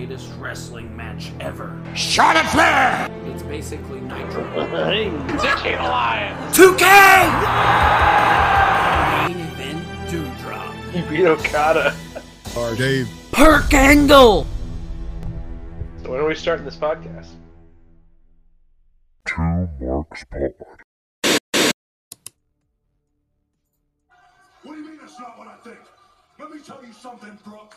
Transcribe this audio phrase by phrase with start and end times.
[0.00, 1.78] greatest wrestling match ever.
[1.94, 3.06] Charlotte Flair!
[3.26, 4.42] It's basically Nitro.
[5.42, 6.34] Dick alive!
[6.54, 6.84] 2K!
[9.28, 10.74] Main event Dewdrop.
[10.92, 11.94] He beat Okada.
[12.56, 13.10] Or Dave.
[13.30, 14.46] Perk Angle!
[16.02, 17.28] So when are we starting this podcast?
[19.26, 20.54] Two Marks Pod.
[24.62, 25.78] What do you mean that's not what I think?
[26.38, 27.76] Let me tell you something, Brooke.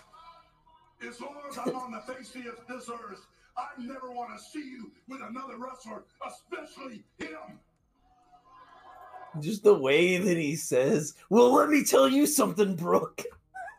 [1.08, 3.26] As long as I'm on the face of this earth,
[3.58, 7.60] I never want to see you with another wrestler, especially him.
[9.40, 13.24] Just the way that he says, well, let me tell you something, Brooke.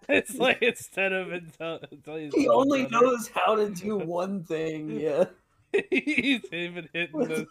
[0.07, 5.25] It's like instead of until, until He only knows how to do one thing, yeah.
[5.91, 7.47] he's even hitting those,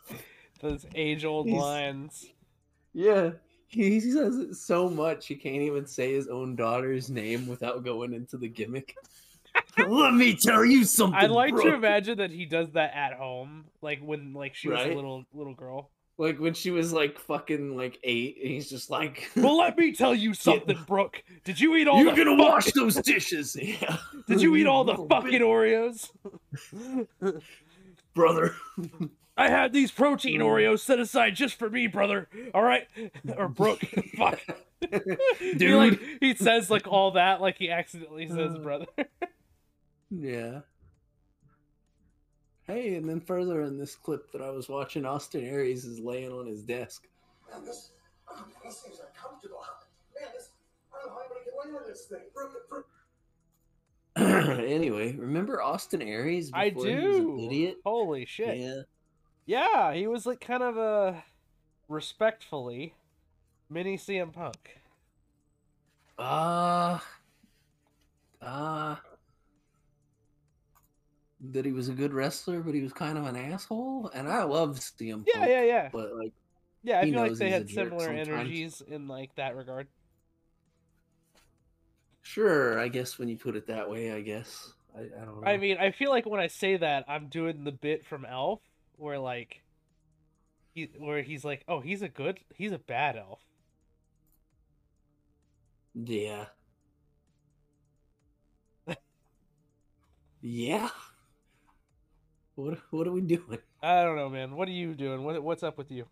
[0.61, 2.27] those age old lines.
[2.93, 3.31] Yeah.
[3.69, 8.13] He says it so much he can't even say his own daughter's name without going
[8.13, 8.95] into the gimmick.
[9.77, 11.19] Let me tell you something.
[11.19, 14.79] I'd like to imagine that he does that at home, like when like she was
[14.85, 15.89] a little little girl.
[16.19, 19.91] Like when she was like fucking like eight, and he's just like, Well, let me
[19.95, 21.23] tell you something, Brooke.
[21.43, 23.57] Did you eat all You're gonna fuck- wash those dishes.
[23.61, 23.97] Yeah.
[24.27, 26.09] Did you eat all the fucking Oreos?
[28.13, 28.55] brother?
[29.35, 32.27] I had these protein Oreos set aside just for me, brother.
[32.53, 32.87] All right,
[33.35, 33.81] or Brooke.
[34.15, 34.39] Fuck,
[35.39, 38.59] He, like, he says like all that, like he accidentally says Uh.
[38.59, 38.85] brother.
[40.19, 40.59] Yeah.
[42.63, 46.31] Hey, and then further in this clip that I was watching, Austin Aries is laying
[46.31, 47.07] on his desk.
[47.51, 47.91] Man, this,
[48.29, 49.59] oh, man, this seems uncomfortable.
[50.19, 50.49] Man, this,
[50.93, 52.19] I don't know how anybody can lay on this thing.
[52.33, 52.87] Brooke, Brooke.
[54.15, 56.51] anyway, remember Austin Aries?
[56.53, 57.45] I before he was an do.
[57.45, 57.77] idiot.
[57.83, 58.57] Holy shit.
[58.57, 58.81] Yeah.
[59.45, 61.23] Yeah, he was like kind of a
[61.89, 62.93] respectfully
[63.69, 64.79] mini CM Punk.
[66.17, 66.99] Uh
[68.41, 68.95] uh
[71.51, 74.09] that he was a good wrestler, but he was kind of an asshole.
[74.13, 75.91] And I love CM Yeah, Punk, yeah, yeah.
[75.91, 76.33] But like,
[76.83, 79.89] Yeah, I feel like they had similar energies in like that regard.
[82.21, 85.47] sure, I guess when you put it that way, I guess I, I don't know.
[85.51, 88.61] I mean, I feel like when I say that, I'm doing the bit from Elf
[88.95, 89.63] where like
[90.75, 93.41] he where he's like, "Oh, he's a good, he's a bad elf."
[95.95, 96.45] yeah,
[100.41, 100.89] yeah.
[102.55, 103.59] What what are we doing?
[103.81, 104.55] I don't know, man.
[104.55, 105.23] What are you doing?
[105.23, 106.05] What what's up with you?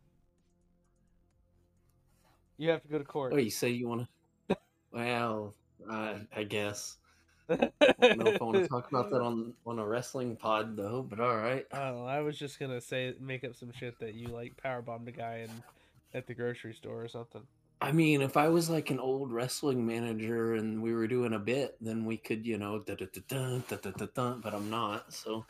[2.58, 3.34] You have to go to court.
[3.34, 4.08] Oh, you say you want
[4.50, 4.58] to?
[4.92, 5.54] well,
[5.90, 6.98] I I guess.
[7.50, 7.70] I
[8.00, 11.06] don't know if I want to talk about that on on a wrestling pod though,
[11.08, 11.66] but all right.
[11.74, 15.08] Oh, I was just gonna say make up some shit that you like power bombed
[15.08, 15.52] a guy in
[16.14, 17.42] at the grocery store or something.
[17.82, 21.40] I mean, if I was like an old wrestling manager and we were doing a
[21.40, 22.84] bit, then we could, you know.
[22.86, 23.02] But
[24.54, 25.46] I'm not, so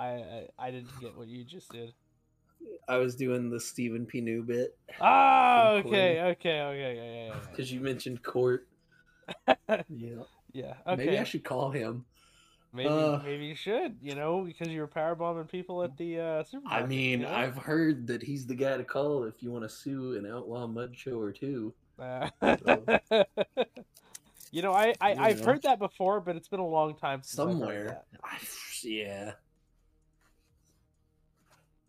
[0.00, 1.92] I, I I didn't get what you just did.
[2.88, 4.20] I was doing the Stephen P.
[4.20, 8.66] New bit Oh, okay, okay, okay, yeah, yeah, yeah, because you mentioned Court.
[9.48, 9.82] yeah.
[9.88, 10.22] Yeah,
[10.52, 10.74] yeah.
[10.86, 10.96] Okay.
[10.96, 12.04] maybe I should call him.
[12.72, 16.20] Maybe Uh, maybe you should, you know, because you were power bombing people at the
[16.20, 16.84] uh, supermarket.
[16.84, 17.34] I mean, you know?
[17.34, 20.66] I've heard that he's the guy to call if you want to sue an outlaw
[20.66, 21.74] mud show or two.
[21.98, 22.30] Uh,
[24.52, 25.44] you know, I, I know.
[25.44, 28.02] heard that before, but it's been a long time since somewhere.
[28.22, 28.38] I,
[28.84, 29.32] yeah.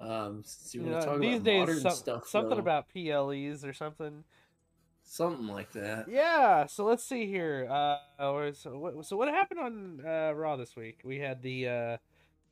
[0.02, 0.90] Um, so you that.
[0.90, 2.28] You want to know, talk these about days, modern some- stuff?
[2.28, 2.58] something though.
[2.58, 4.24] about PLEs or something.
[5.04, 6.08] something like that.
[6.10, 7.68] Yeah, so let's see here.
[7.70, 11.02] Uh, so what, so what happened on uh, Raw this week?
[11.04, 11.98] We had the uh,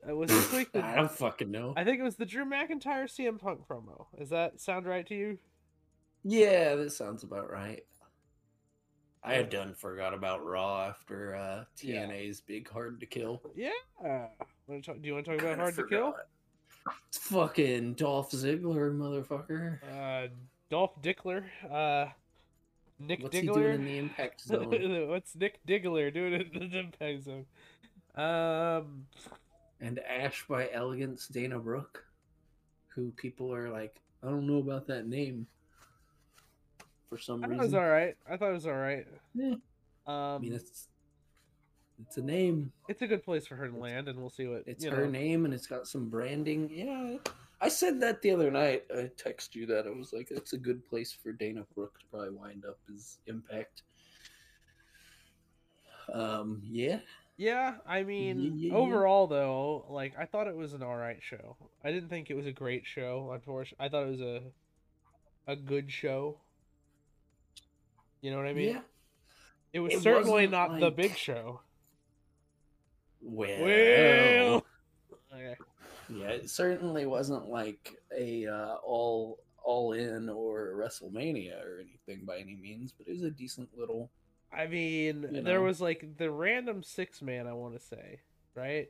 [0.09, 1.73] uh, was this week the I don't fucking know.
[1.77, 4.05] I think it was the Drew McIntyre CM Punk promo.
[4.17, 5.37] Does that sound right to you?
[6.23, 7.83] Yeah, that sounds about right.
[9.23, 12.05] I had done forgot about Raw after uh, Yeah.
[12.07, 13.41] TNA's big hard to kill.
[13.55, 13.71] Yeah.
[14.01, 16.15] Do you want to talk about Hard to Kill?
[17.11, 19.79] Fucking Dolph Ziggler, motherfucker.
[19.83, 20.27] Uh,
[20.69, 21.43] Dolph Dickler.
[21.69, 22.11] Uh,
[22.99, 25.07] Nick What's he doing in the Impact Zone?
[25.07, 27.45] What's Nick Diggler doing in the Impact Zone?
[28.15, 29.05] Um,
[29.79, 32.03] and Ash by Elegance Dana Brooke,
[32.89, 35.47] who people are like, I don't know about that name
[37.09, 37.53] for some reason.
[37.53, 38.17] I thought it was all right.
[38.29, 39.07] I thought it was all right.
[39.33, 39.55] Yeah.
[40.05, 40.87] Um, I mean, it's
[42.01, 42.71] it's a name.
[42.87, 45.09] it's a good place for her to land, and we'll see what It's her know.
[45.11, 46.69] name, and it's got some branding.
[46.71, 47.17] Yeah,
[47.61, 48.85] I said that the other night.
[48.95, 52.05] I texted you that I was like, "That's a good place for Dana Brooke to
[52.07, 53.83] probably wind up his Impact."
[56.13, 56.99] Um, yeah,
[57.37, 58.73] Yeah, I mean, Yeah, yeah, yeah.
[58.75, 61.55] overall though, like I thought it was an all right show.
[61.83, 63.31] I didn't think it was a great show.
[63.33, 64.41] Unfortunately, I thought it was a
[65.47, 66.39] a good show.
[68.21, 68.69] You know what I mean?
[68.75, 68.81] yeah.
[69.71, 71.61] It was It certainly not the big show.
[73.21, 74.65] Well,
[76.09, 82.37] yeah, it certainly wasn't like a uh, all all in or WrestleMania or anything by
[82.37, 84.09] any means, but it was a decent little.
[84.51, 87.45] I mean, You there was like the random six man.
[87.47, 88.21] I want to say,
[88.55, 88.89] right?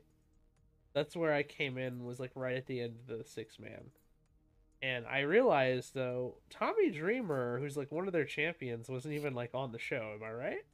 [0.94, 2.04] That's where I came in.
[2.04, 3.90] Was like right at the end of the six man,
[4.82, 9.50] and I realized though Tommy Dreamer, who's like one of their champions, wasn't even like
[9.54, 10.12] on the show.
[10.14, 10.64] Am I right?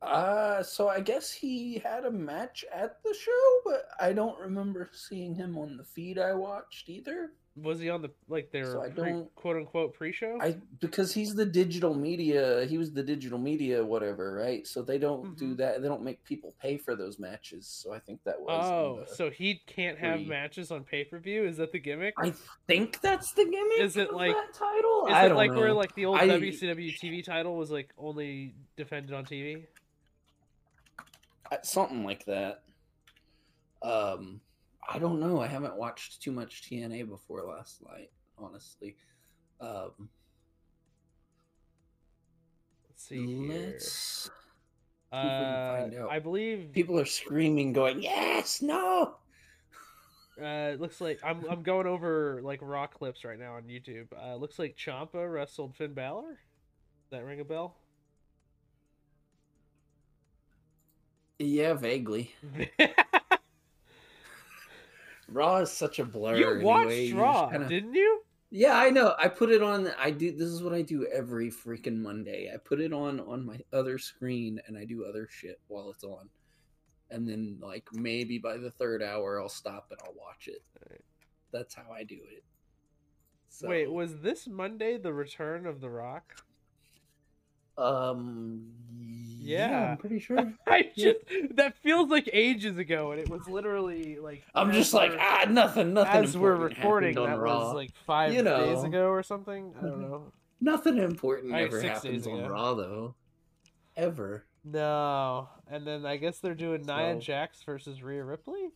[0.00, 4.90] Uh, so I guess he had a match at the show, but I don't remember
[4.92, 7.32] seeing him on the feed I watched either.
[7.56, 10.38] Was he on the like their So I pre, quote unquote pre show?
[10.40, 14.64] I because he's the digital media, he was the digital media whatever, right?
[14.64, 15.56] So they don't do Mhm.
[15.56, 15.82] that.
[15.82, 17.66] They don't make people pay for those matches.
[17.66, 18.64] So I think that was.
[18.64, 21.44] Oh, so he can't have pre- matches on pay per view?
[21.46, 22.14] Is that the gimmick?
[22.16, 22.32] I
[22.68, 23.80] think that's the gimmick.
[23.80, 25.06] Is it like- that title?
[25.08, 25.58] Is I it like know.
[25.58, 29.66] where like the old I- WCW TV title was like only defended on TV?
[31.50, 32.62] Uh, something like that.
[33.82, 34.40] Um,
[34.88, 35.40] I don't know.
[35.40, 38.96] I haven't watched too much TNA before last night, honestly.
[39.60, 40.08] Um,
[42.88, 43.92] Let's see let's.
[43.92, 44.30] see
[45.12, 46.10] if we can Uh, find out.
[46.10, 49.14] I believe People are screaming, going, "Yes, no!"
[50.40, 54.08] uh, it looks like I'm I'm going over like raw clips right now on YouTube.
[54.20, 56.28] Uh, looks like Champa wrestled Finn Balor.
[56.30, 57.76] Does that ring a bell?
[61.38, 62.34] Yeah, vaguely.
[65.28, 66.36] Raw is such a blur.
[66.36, 67.04] you watched anyway.
[67.06, 68.22] You Raw, kinda- didn't you?
[68.50, 69.14] Yeah, I know.
[69.18, 69.92] I put it on.
[69.98, 70.32] I do.
[70.32, 72.50] This is what I do every freaking Monday.
[72.52, 76.02] I put it on on my other screen, and I do other shit while it's
[76.02, 76.30] on.
[77.10, 80.62] And then, like maybe by the third hour, I'll stop and I'll watch it.
[80.82, 81.04] Alright.
[81.52, 82.42] That's how I do it.
[83.50, 86.42] So, Wait, was this Monday the return of The Rock?
[87.78, 88.66] Um,
[89.40, 89.90] yeah, Yeah.
[89.92, 90.52] I'm pretty sure.
[90.66, 91.18] I just
[91.52, 95.94] that feels like ages ago, and it was literally like I'm just like ah, nothing,
[95.94, 96.24] nothing.
[96.24, 97.58] as we're recording, that Raw.
[97.66, 99.74] was like five You know, days ago or something.
[99.78, 100.10] I don't Mhm.
[100.10, 100.32] know.
[100.60, 102.44] nothing important Alright, ever happens on.
[102.46, 103.14] Raw though,
[103.96, 104.44] ever.
[104.64, 108.70] No, and then I guess they're doing Nia Jax versus Rhea Ripley.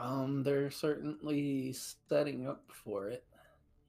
[0.00, 3.24] Um, they're certainly setting up for it.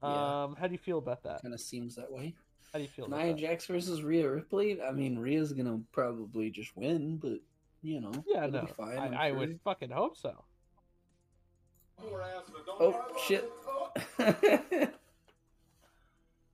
[0.01, 0.43] Yeah.
[0.43, 1.41] Um, how do you feel about that?
[1.41, 2.35] kind of seems that way.
[2.71, 3.33] How do you feel about Nia?
[3.33, 4.81] Jax versus Rhea Ripley.
[4.81, 7.39] I mean, Rhea's gonna probably just win, but
[7.81, 8.97] you know, Yeah, no, be fine.
[8.99, 9.37] I'm I, I sure.
[9.39, 10.43] would fucking hope so.
[12.79, 13.49] Oh shit!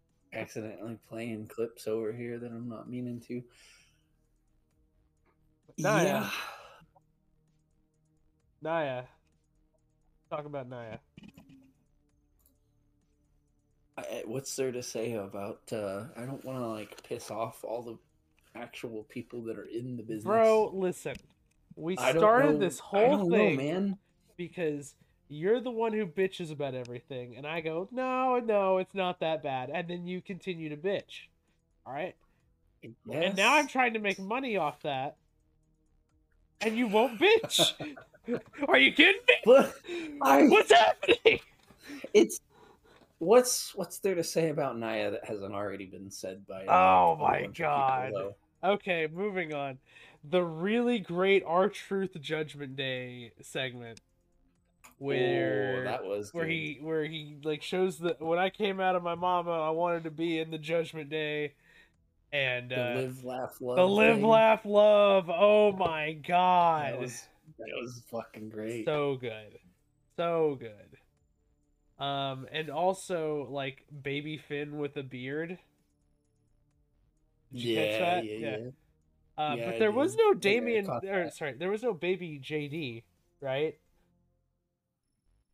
[0.34, 3.44] Accidentally playing clips over here that I'm not meaning to.
[5.78, 6.04] Nia.
[6.04, 6.30] Yeah.
[8.62, 9.04] Naya,
[10.30, 10.98] talk about Naya.
[13.98, 15.62] I, what's there to say about?
[15.72, 17.98] uh I don't want to like piss off all the
[18.60, 21.16] actual people that are in the business, Bro, listen,
[21.76, 23.98] we I started this whole don't know, thing man.
[24.38, 24.96] because
[25.28, 29.44] you're the one who bitches about everything, and I go, no, no, it's not that
[29.44, 31.28] bad, and then you continue to bitch.
[31.86, 32.16] All right,
[33.12, 35.18] and now I'm trying to make money off that,
[36.62, 37.74] and you won't bitch.
[38.68, 39.36] Are you kidding me?
[39.46, 39.76] But
[40.22, 41.40] I- What's happening?
[42.14, 42.40] it's
[43.26, 46.66] what's what's there to say about Naya that hasn't already been said by?
[46.66, 48.34] uh, Oh my bunch of people,
[48.64, 48.74] God.
[48.74, 49.78] Okay, moving on.
[50.28, 54.00] The really great R-Truth Judgment Day segment,
[54.98, 56.52] where oh, that was where good.
[56.52, 60.04] he where he like shows that when I came out of my mama, I wanted
[60.06, 61.54] to be in the Judgment Day,
[62.34, 63.76] and the uh, live laugh love.
[63.78, 64.26] the live thing.
[64.26, 65.30] laugh love.
[65.30, 67.22] Oh my god, That was
[67.60, 68.86] that was fucking great.
[68.86, 69.60] so good,
[70.18, 70.95] so good.
[72.00, 75.60] Um, and also like baby Finn with a beard.
[77.52, 78.26] Did you yeah, catch that?
[78.26, 78.58] yeah, yeah,
[79.38, 80.86] Uh, Yeah, but there was no I Damian.
[80.86, 83.04] caught Or, sorry, there was no baby JD,
[83.42, 83.80] right?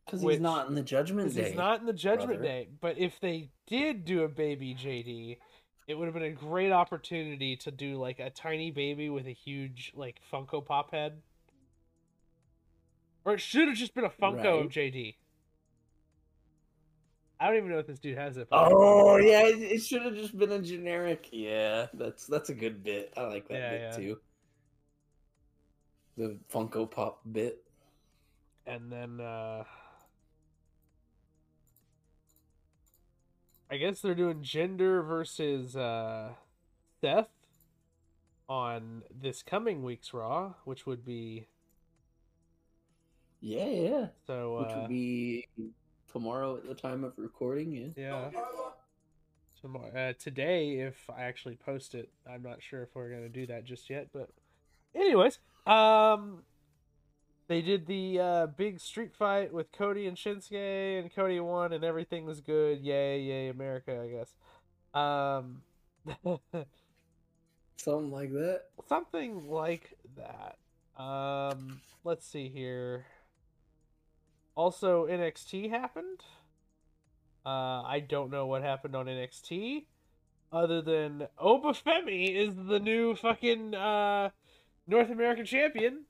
[0.04, 1.44] Because he's not in the Judgment Day.
[1.44, 2.42] he's not in the Judgment brother.
[2.42, 2.68] Day.
[2.80, 5.38] But if they did do a baby JD,
[5.86, 9.32] it would have been a great opportunity to do like a tiny baby with a
[9.32, 11.22] huge like Funko Pop head.
[13.24, 14.66] Or it should have just been a Funko Right.
[14.66, 15.16] of JD.
[17.42, 18.46] I don't even know if this dude has it.
[18.52, 21.28] Oh yeah, it, it should have just been a generic.
[21.32, 23.12] Yeah, that's that's a good bit.
[23.16, 23.90] I like that Yeah, bit yeah.
[23.96, 24.16] too.
[26.16, 27.64] The Funko Pop bit.
[28.64, 29.64] and then uh
[33.70, 36.34] I guess they're doing Jinder versus uh
[37.00, 37.26] Seth
[38.48, 41.48] on this coming week's Raw, which would be
[43.40, 44.06] Yeah, yeah.
[44.28, 45.48] so Which uh would be
[46.12, 47.72] tomorrow at the time of recording.
[47.72, 47.90] Yeah.
[47.96, 48.30] yeah.
[49.60, 53.46] Tomorrow, uh, today, if I actually post it, I'm not sure if we're gonna do
[53.46, 54.08] that just yet.
[54.12, 54.28] But,
[54.94, 56.42] anyways, um,
[57.46, 61.84] they did the uh, big street fight with Cody and Shinsuke, and Cody won, and
[61.84, 62.80] everything was good.
[62.80, 64.00] Yay, yay, America!
[64.02, 64.34] I guess.
[64.94, 65.62] Um,
[67.76, 68.62] Something like that.
[68.88, 70.56] something like that.
[71.02, 73.06] Um, let's see here.
[74.54, 76.20] Also, NXT happened.
[77.44, 79.86] Uh, I don't know what happened on NXT,
[80.52, 84.30] other than Oba Femi is the new fucking uh,
[84.86, 86.04] North American champion,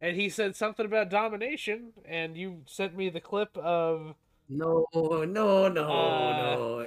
[0.00, 4.14] and he said something about domination, and you sent me the clip of
[4.48, 6.86] No, no, no, Uh,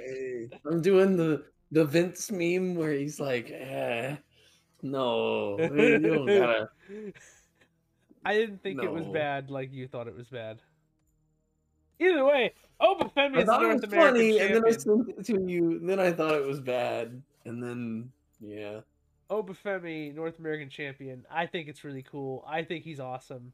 [0.70, 4.16] I'm doing the the Vince meme where he's like, eh,
[4.82, 6.70] no, you don't gotta.
[8.24, 10.60] I didn't think it was bad like you thought it was bad.
[12.00, 14.64] Either way, Oba Femi I is the thought it North was American funny, and then
[14.64, 15.04] I champion.
[15.06, 15.70] sent it to you.
[15.72, 18.80] and Then I thought it was bad, and then yeah,
[19.30, 21.24] Oba Femi, North American champion.
[21.30, 22.44] I think it's really cool.
[22.46, 23.52] I think he's awesome.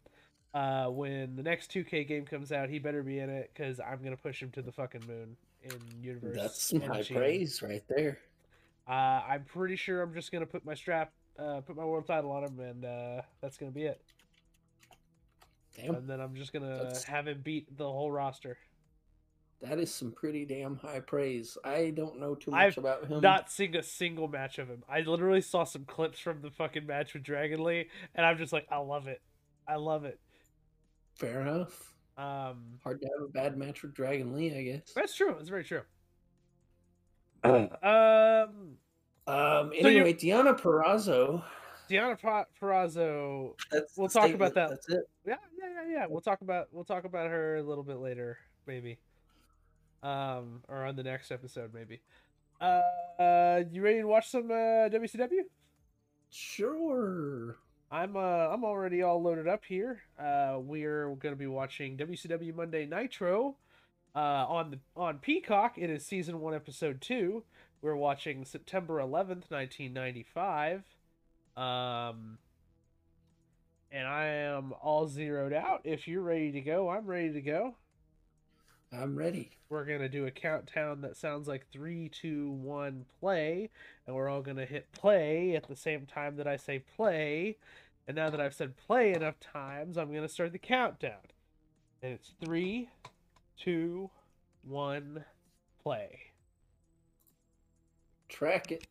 [0.52, 4.02] Uh, when the next 2K game comes out, he better be in it because I'm
[4.04, 6.36] gonna push him to the fucking moon in universe.
[6.36, 8.18] that's my praise right there.
[8.86, 12.30] Uh, I'm pretty sure I'm just gonna put my strap, uh, put my world title
[12.30, 14.00] on him, and uh, that's gonna be it.
[15.74, 18.56] Damn, And then I'm just gonna That's- have him beat the whole roster.
[19.60, 21.56] that is some pretty damn high praise.
[21.64, 23.20] I don't know too much I've about him.
[23.20, 24.84] not seen a single match of him.
[24.88, 28.52] I literally saw some clips from the fucking match with Dragon Lee, and I'm just
[28.52, 29.22] like, I love it.
[29.66, 30.20] I love it.
[31.16, 31.94] Fair enough.
[32.18, 34.92] Um, Hard to have a bad match with Dragon Lee, I guess.
[34.94, 35.34] that's true.
[35.36, 35.82] That's very true.
[37.44, 38.76] um.
[39.26, 41.42] Um, Anyway, Deonna Purrazzo.
[41.88, 43.54] Deonna Purrazzo.
[43.70, 44.70] That's We'll talk about that.
[44.70, 45.08] That's it.
[45.26, 46.06] Yeah, yeah, yeah, yeah.
[46.08, 48.98] We'll talk about we'll talk about her a little bit later, maybe.
[50.02, 52.00] Um, or on the next episode, maybe.
[52.60, 52.80] Uh,
[53.18, 55.42] uh you ready to watch some uh, WCW?
[56.30, 57.56] Sure.
[57.90, 60.02] I'm uh I'm already all loaded up here.
[60.18, 63.56] Uh we're gonna be watching WCW Monday Nitro
[64.16, 65.78] uh on the on Peacock.
[65.78, 67.44] It is season one, episode two.
[67.82, 70.82] We're watching September eleventh, nineteen ninety five.
[71.56, 72.38] Um
[73.94, 75.82] and I am all zeroed out.
[75.84, 77.76] If you're ready to go, I'm ready to go.
[78.92, 79.50] I'm ready.
[79.68, 83.70] We're gonna do a countdown that sounds like three, two, one, play,
[84.06, 87.56] and we're all gonna hit play at the same time that I say play.
[88.06, 91.22] And now that I've said play enough times, I'm gonna start the countdown.
[92.02, 92.90] And it's three,
[93.56, 94.10] two,
[94.62, 95.24] one,
[95.82, 96.32] play.
[98.28, 98.86] Track it.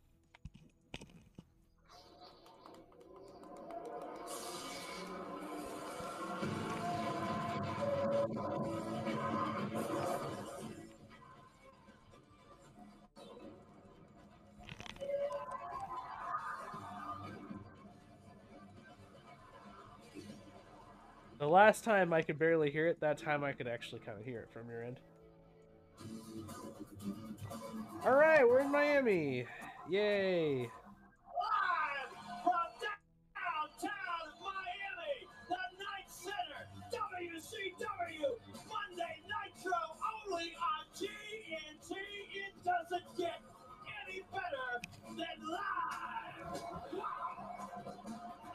[21.44, 24.24] The last time I could barely hear it, that time I could actually kind of
[24.24, 24.98] hear it from your end.
[28.06, 29.46] All right, we're in Miami.
[29.90, 30.70] Yay.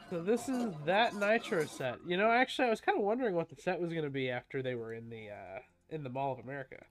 [0.09, 1.97] So this is that Nitro set.
[2.07, 4.29] You know, actually, I was kind of wondering what the set was going to be
[4.29, 6.83] after they were in the uh, in the Mall of America.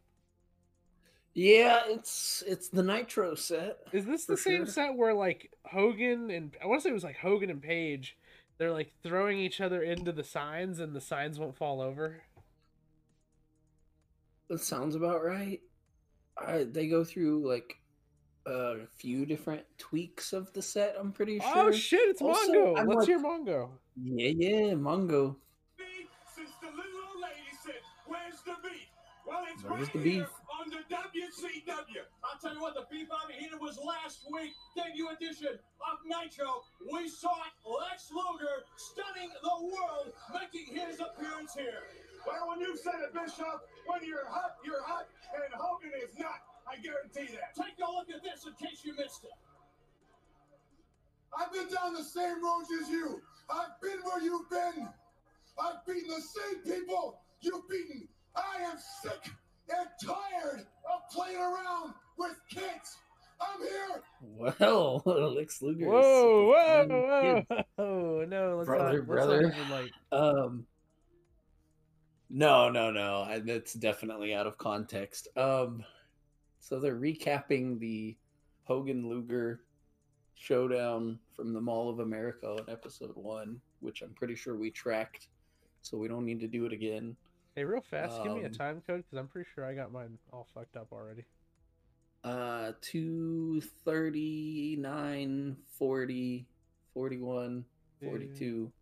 [1.35, 3.79] Yeah, it's it's the Nitro set.
[3.93, 4.73] Is this the same sure.
[4.73, 8.17] set where like Hogan and I want to say it was like Hogan and Page,
[8.57, 12.23] they're like throwing each other into the signs and the signs won't fall over?
[14.49, 15.61] That sounds about right.
[16.37, 17.79] I, they go through like
[18.49, 20.97] a few different tweaks of the set.
[20.99, 21.69] I'm pretty oh, sure.
[21.69, 22.09] Oh shit!
[22.09, 22.78] It's Also, Mongo.
[22.78, 23.69] I'm Let's like- hear Mongo.
[24.02, 25.37] Yeah, yeah, Mongo.
[26.35, 28.87] since the little old lady said, Where's the beef?
[29.26, 30.26] Well, it's Where's right the beef?
[30.59, 32.02] on the WCW.
[32.25, 34.52] I'll tell you what, the beef I'm eating was last week.
[34.76, 36.62] Debut edition of Nitro.
[36.93, 37.35] We saw
[37.67, 41.83] Lex Luger stunning the world, making his appearance here.
[42.26, 46.43] Well, when you said it, Bischoff, when you're hot, you're hot, and Hogan is not.
[46.71, 47.55] I guarantee that.
[47.57, 49.31] Take a look at this in case you missed it.
[51.39, 53.21] I've been down the same roads as you.
[53.51, 54.89] I've been where you've been.
[55.61, 58.09] I've beaten the same people you've beaten.
[58.37, 59.31] I am sick
[59.71, 62.97] and tired of playing around with kids.
[63.41, 64.03] I'm here.
[64.59, 65.03] Well,
[65.37, 65.85] Lex Luger.
[65.87, 67.63] is Whoa, whoa, sick of playing whoa!
[67.79, 68.57] Oh no!
[68.59, 69.43] Let's Brother, not, let's brother.
[69.43, 70.67] not like Um,
[72.31, 73.27] no, no, no.
[73.45, 75.29] That's definitely out of context.
[75.37, 75.85] Um,
[76.61, 78.17] so they're recapping the
[78.65, 79.61] Hogan Luger
[80.35, 85.29] showdown from the Mall of America in episode one, which I'm pretty sure we tracked
[85.83, 87.17] so we don't need to do it again.
[87.55, 89.93] Hey, real fast, give me a Um, time code because I'm pretty sure I got
[89.93, 91.25] mine all fucked up already.
[92.25, 96.47] Uh, 239, 40,
[96.95, 97.65] 41,
[98.03, 98.73] 42.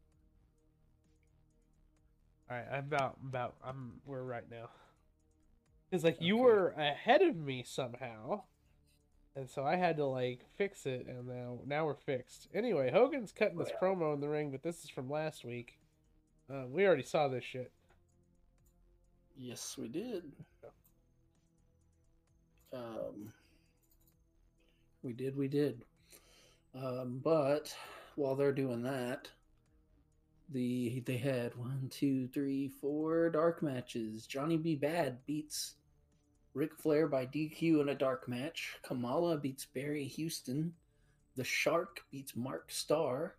[2.50, 4.68] All right, I'm about about I'm we're right now.
[5.93, 8.43] It's like you were ahead of me somehow,
[9.37, 12.49] and so I had to like fix it, and now now we're fixed.
[12.55, 15.78] Anyway, Hogan's cutting this promo in the ring, but this is from last week.
[16.50, 17.73] Uh, we already saw this shit.
[19.37, 20.25] Yes, we did.
[22.73, 23.33] Um,
[25.02, 25.83] we did, we did.
[26.75, 27.75] Um, but
[28.16, 29.31] while they're doing that,
[30.53, 34.26] the they had one, two, three, four dark matches.
[34.26, 34.79] Johnny B.
[34.81, 35.75] Badd beats
[36.55, 38.76] Ric Flair by DQ in a dark match.
[38.83, 40.73] Kamala beats Barry Houston.
[41.37, 43.37] The Shark beats Mark Starr.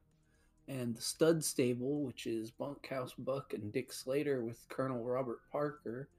[0.67, 6.09] And the Stud Stable, which is Bunkhouse Buck and Dick Slater with Colonel Robert Parker,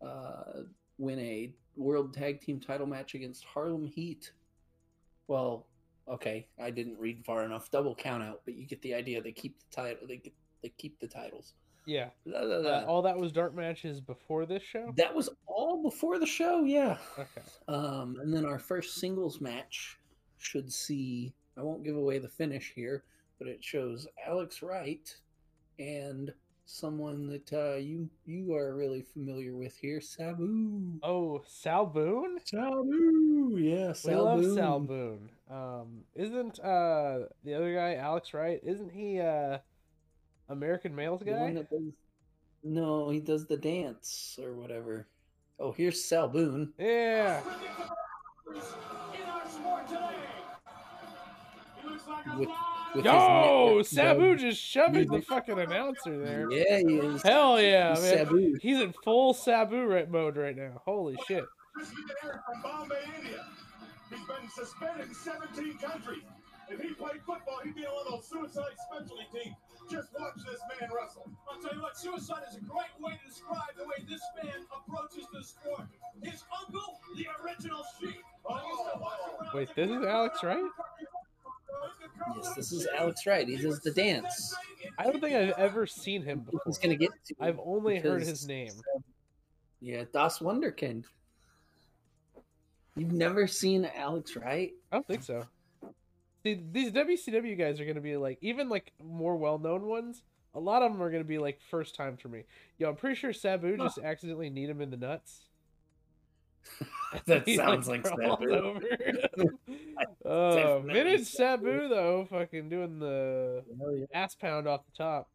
[0.00, 0.62] uh,
[0.98, 4.30] win a World Tag Team title match against Harlem Heat.
[5.26, 5.66] Well,
[6.08, 7.70] okay, I didn't read far enough.
[7.70, 9.22] Double count out, but you get the idea.
[9.22, 10.06] They keep the title.
[10.06, 10.32] They get,
[10.62, 11.54] they keep the titles.
[11.84, 14.92] Yeah, uh, all that was dark matches before this show.
[14.96, 16.62] That was all before the show.
[16.62, 16.96] Yeah.
[17.18, 17.42] Okay.
[17.66, 19.98] Um, and then our first singles match
[20.38, 21.34] should see.
[21.58, 23.02] I won't give away the finish here,
[23.38, 25.12] but it shows Alex Wright
[25.78, 26.32] and
[26.64, 30.98] someone that uh, you you are really familiar with here, Sabu.
[31.02, 32.38] Oh, Sal Boone.
[32.44, 34.54] Sabu, yeah, We love Boone.
[34.54, 35.30] Sal Boone.
[35.50, 38.60] Um, isn't uh the other guy Alex Wright?
[38.64, 39.58] Isn't he uh
[40.48, 41.60] American Males The one guy?
[41.60, 41.92] that does,
[42.64, 45.06] no, he does the dance or whatever.
[45.58, 46.72] Oh, here's Sal Boone.
[46.78, 47.40] Yeah.
[48.54, 50.16] In our sport today.
[51.82, 52.48] He looks like a With- lion.
[52.48, 52.56] with his
[52.94, 54.38] Yo, network Sabu dub.
[54.38, 56.50] just shoving the fucking announcer there.
[56.50, 57.22] Yeah, he is.
[57.22, 58.18] Hell yeah, He's man.
[58.26, 58.58] Sabu.
[58.60, 60.82] He's in full Sabu right mode right now.
[60.84, 61.44] Holy shit.
[61.74, 63.46] Christian Eric from Bombay, India.
[64.10, 66.22] He's been suspended in 17 countries.
[66.68, 69.56] If he played football, he'd be on those suicide specialty teams.
[69.90, 71.28] Just watch this man wrestle.
[71.50, 74.64] I'll tell you what, suicide is a great way to describe the way this man
[74.72, 75.88] approaches the sport.
[76.22, 78.20] His uncle, the original Sheik.
[78.48, 80.04] I used to watch him when I Wait, this is.
[80.04, 80.64] Alex Wright?
[82.36, 83.46] Yes, this is Alex Wright.
[83.48, 84.54] He does the dance.
[84.98, 86.60] I don't think I've ever seen him before.
[86.66, 87.34] He's gonna get to.
[87.40, 88.72] I've only heard his name.
[88.94, 89.04] Um,
[89.80, 91.04] yeah, Das Wunderkind.
[92.96, 94.72] You've never seen Alex Wright?
[94.90, 95.46] I don't think so.
[96.42, 100.24] See, these WCW guys are gonna be like, even like more well-known ones.
[100.54, 102.44] A lot of them are gonna be like first time for me.
[102.78, 105.46] Yo, I'm pretty sure Sabu just accidentally kneed him in the nuts.
[107.26, 108.52] That He, sounds like crawled Sabu.
[108.54, 108.80] over.
[110.24, 111.66] oh, Definitely vintage Sabu.
[111.66, 114.06] Sabu though, fucking doing the Hell yeah.
[114.14, 115.28] ass pound off the top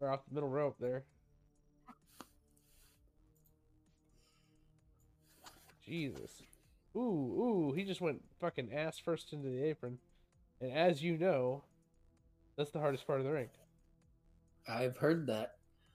[0.00, 1.04] or off the middle rope there.
[5.84, 6.42] Jesus.
[6.96, 9.98] Ooh, ooh, he just went fucking ass first into the apron.
[10.60, 11.64] And as you know,
[12.56, 13.48] that's the hardest part of the ring.
[14.68, 15.53] I've heard that.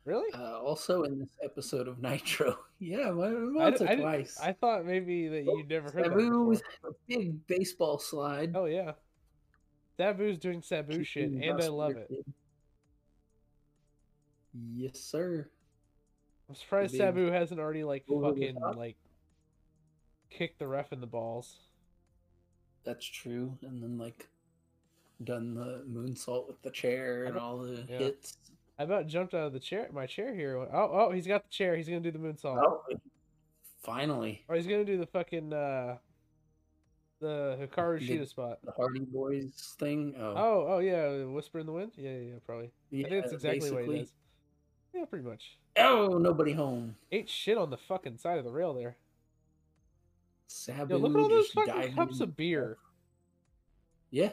[0.10, 0.34] Really?
[0.34, 2.58] Uh, also in this episode of Nitro.
[2.80, 4.40] Yeah, once I, or I twice.
[4.42, 8.54] I thought maybe that you'd never heard Sabu with a big baseball slide.
[8.56, 8.94] Oh yeah.
[10.00, 12.10] Sabu's doing Sabu shit, and I love it.
[14.74, 15.48] Yes, sir.
[16.50, 18.98] I'm surprised big Sabu hasn't already like fucking like
[20.32, 21.58] kicked the ref in the balls.
[22.84, 23.56] That's true.
[23.62, 24.28] And then like
[25.24, 28.00] done the moonsault with the chair and all the yeah.
[28.00, 28.38] hits.
[28.80, 30.58] I about jumped out of the chair, my chair here.
[30.58, 31.76] Oh, oh, he's got the chair.
[31.76, 32.82] He's gonna do the moonsault, Oh,
[33.84, 34.46] finally.
[34.48, 35.98] or he's gonna do the fucking uh,
[37.20, 38.60] the Hikaru Shida spot.
[38.64, 40.16] The Hardy Boys thing.
[40.18, 41.92] Oh, Oh, oh yeah, Whisper in the Wind.
[41.98, 42.72] Yeah, yeah, yeah probably.
[42.90, 44.10] yeah, I think that's exactly what he basically.
[44.94, 45.58] Yeah, pretty much.
[45.78, 46.96] Oh, nobody home.
[47.12, 48.96] Ate shit on the fucking side of the rail there.
[50.48, 52.24] Sabu Yo, look at all those fucking cups in.
[52.24, 52.78] of beer.
[54.10, 54.32] Yeah.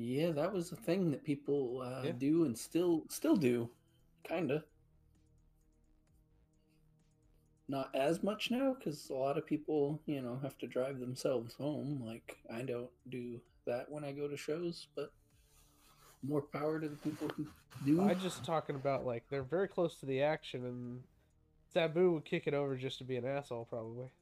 [0.00, 2.12] Yeah, that was a thing that people uh, Yeah.
[2.12, 3.68] do and still still do,
[4.22, 4.62] kind of.
[7.68, 11.54] Not as much now because a lot of people, you know, have to drive themselves
[11.54, 12.00] home.
[12.04, 15.12] Like I don't do that when I go to shows, but
[16.22, 17.48] more power to the people who
[17.84, 18.00] do.
[18.00, 21.02] I'm just talking about like they're very close to the action, and
[21.72, 24.12] Sabu would kick it over just to be an asshole, probably.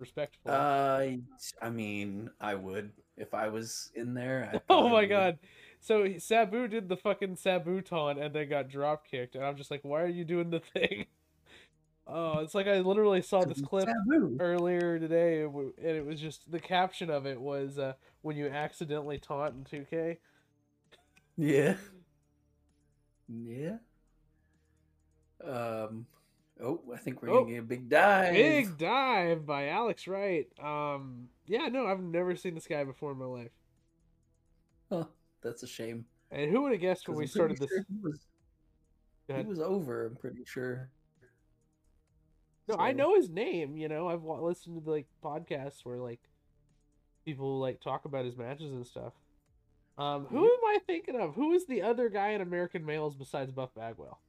[0.00, 0.50] Respectful.
[0.50, 1.12] Uh,
[1.62, 4.60] I mean, I would if I was in there.
[4.70, 5.08] Oh my would.
[5.08, 5.38] god!
[5.80, 9.70] So Sabu did the fucking Sabu taunt and then got drop kicked, and I'm just
[9.70, 11.06] like, why are you doing the thing?
[12.08, 14.36] Oh, it's like I literally saw this clip Sabu.
[14.40, 18.46] earlier today, and and it was just the caption of it was uh, when you
[18.48, 20.18] accidentally taunt in 2K.
[21.36, 21.74] Yeah.
[23.28, 23.76] Yeah.
[25.44, 26.06] Um.
[26.62, 28.32] Oh, I think we're Oh, gonna get a big dive.
[28.32, 30.48] Big dive by Alex Wright.
[30.58, 33.50] Um, yeah, no, I've never seen this guy before in my life.
[34.90, 35.04] Huh,
[35.42, 36.06] that's a shame.
[36.30, 37.84] And who would have guessed when we started pretty this?
[37.88, 38.26] He was,
[39.28, 40.06] he was over.
[40.06, 40.90] I'm pretty sure.
[42.68, 43.76] No, I know his name.
[43.76, 46.20] You know, I've listened to like podcasts where like
[47.24, 49.12] people like talk about his matches and stuff.
[49.98, 51.34] Um, who am I thinking of?
[51.34, 54.20] Who is the other guy in American Males besides Buff Bagwell?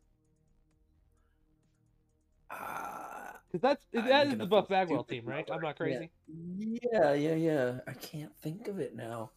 [2.49, 5.47] Ah, Because that's that is the Buff Bagwell team, right?
[5.51, 6.10] I'm not crazy.
[6.27, 7.79] can't- Yeah, yeah, yeah.
[7.88, 9.31] I can't think of it now.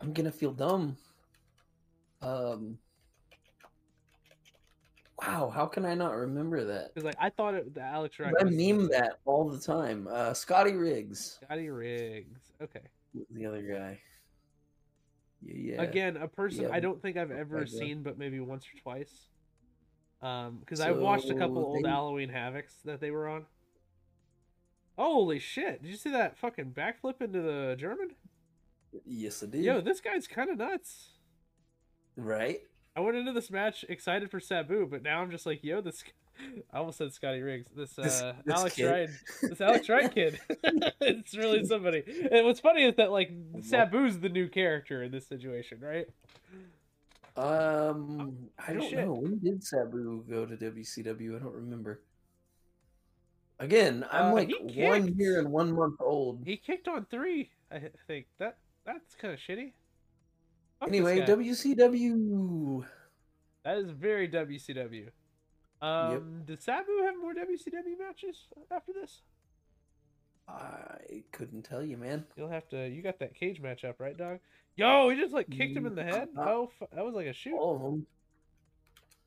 [0.00, 0.96] I'm gonna feel dumb.
[2.22, 2.78] Um.
[5.22, 6.94] Wow, how can I not remember that?
[6.94, 8.32] Because like I thought it, the Alex Wright.
[8.40, 10.08] I was meme that all the time.
[10.10, 12.40] Uh, Scotty Riggs, Scotty Riggs.
[12.62, 12.80] Okay.
[13.30, 14.00] the other guy.
[15.42, 15.82] Yeah, yeah.
[15.82, 19.28] Again, a person Yeah, I don't think I've ever seen, but maybe once or twice.
[20.22, 23.46] Um, because I've watched a couple So old they- Halloween Havocs that they were on.
[24.98, 25.82] Holy shit!
[25.82, 28.10] Did you see that fucking backflip into the German?
[29.06, 29.64] Yes, I did.
[29.64, 31.10] Yo, this guy's kind of nuts.
[32.16, 32.60] right?
[32.96, 36.02] I went into this match excited for Sabu, but now I'm just like, yo, this.
[36.72, 37.70] I almost said Scotty Riggs.
[37.74, 38.90] This, uh, This- this Alex kid.
[38.90, 39.08] Wright.
[39.42, 40.40] This Alex Wright kid.
[41.00, 42.02] it's really somebody.
[42.30, 43.30] And what's funny is that like
[43.60, 46.08] Sabu's the new character in this situation, right?
[47.40, 48.98] Um, I Oh, don't shit.
[49.06, 49.14] know.
[49.14, 51.36] When did Sabu go to WCW?
[51.36, 52.02] I don't remember.
[53.58, 56.44] Again, I'm Uh, like one year and one month old.
[56.44, 57.50] He kicked on three.
[57.70, 59.72] I think that that's kind of shitty.
[60.80, 61.20] Fuck Anyway.
[61.20, 62.84] WCW.
[63.64, 65.10] that is very WCW.
[65.82, 69.22] Um, did Sabu have more WCW matches after this?
[70.48, 72.26] I couldn't tell you, man.
[72.36, 72.86] You'll have to.
[72.88, 74.40] You got that cage match up, right, dog?
[74.76, 76.28] Yo, he just like kicked him in the head.
[76.36, 77.56] Oh, fu- that was like a shoot.
[77.56, 78.06] All of them.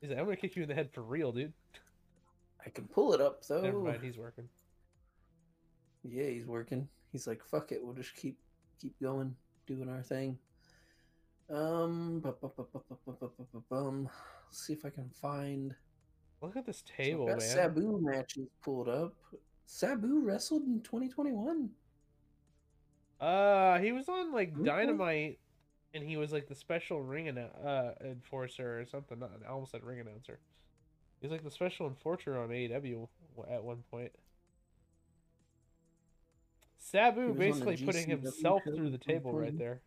[0.00, 1.52] He's like, I'm gonna kick you in the head for real, dude.
[2.64, 3.60] I can pull it up though.
[3.60, 4.48] Never mind, he's working.
[6.02, 6.88] Yeah, he's working.
[7.12, 8.38] He's like, fuck it, we'll just keep
[8.80, 9.34] keep going,
[9.66, 10.38] doing our thing.
[11.50, 14.08] Um, bu- bu- bu- bu- bu- bu- bu- bu- bu- bum.
[14.46, 15.74] Let's see if I can find.
[16.40, 17.48] Look at this So I've table, got man.
[17.48, 19.14] Sabu matches pulled up.
[19.66, 21.70] Sabu wrestled in 2021.
[23.24, 25.38] Uh, he was on like Dynamite,
[25.94, 29.18] and he was like the special ring annou- uh enforcer or something.
[29.18, 30.38] Not, I almost said ring announcer.
[31.22, 33.08] He's like the special enforcer on AEW
[33.50, 34.12] at one point.
[36.76, 39.80] Sabu was on the basically putting himself through the table right there.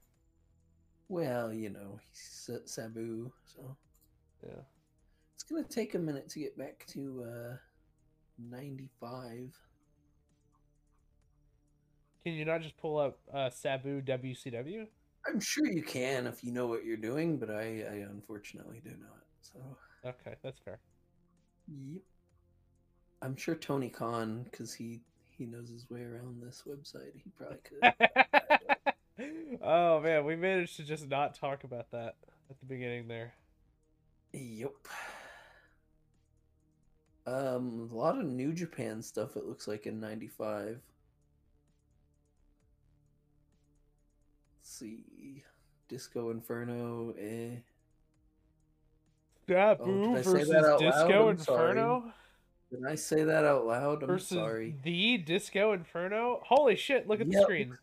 [1.10, 3.78] Well, you know, he's Sa- Sabu, so
[4.44, 4.62] Yeah.
[5.36, 7.58] it's gonna take a minute to get back to uh
[8.40, 9.56] 95.
[12.28, 14.86] Can you not just pull up uh, Sabu WCW?
[15.26, 18.90] I'm sure you can if you know what you're doing, but I, I unfortunately do
[18.90, 19.24] not.
[19.42, 19.60] So,
[20.04, 20.78] Okay, that's fair.
[21.70, 22.02] yep.
[23.22, 25.00] I'm sure Tony Khan, because he
[25.38, 29.60] he knows his way around this website, he probably could.
[29.62, 32.16] oh man, we managed to just not talk about that
[32.50, 33.36] at the beginning there.
[34.34, 34.74] Yep.
[37.26, 39.38] Um, a lot of New Japan stuff.
[39.38, 40.82] It looks like in '95.
[44.80, 45.44] See,
[45.88, 47.14] Disco Inferno.
[47.20, 47.58] Eh.
[49.48, 50.92] Sabu Oh, did versus that out loud?
[50.92, 51.70] Disco I'm sorry.
[51.70, 52.14] Inferno
[52.72, 54.02] Did I say that out loud?
[54.04, 54.76] I'm versus sorry.
[54.84, 56.42] the Disco Inferno.
[56.44, 57.08] Holy shit!
[57.08, 57.78] Look at the screen.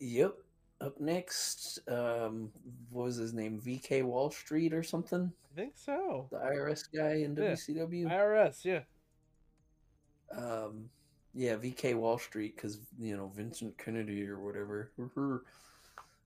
[0.00, 0.34] Yep.
[0.82, 2.50] Up next, um,
[2.90, 3.60] what was his name?
[3.60, 5.30] VK Wall Street or something?
[5.52, 6.26] I think so.
[6.30, 7.52] The IRS guy in Yeah.
[7.52, 8.06] WCW.
[8.10, 8.80] IRS, yeah.
[10.36, 10.88] um
[11.34, 14.90] yeah vk wall street because you know vincent kennedy or whatever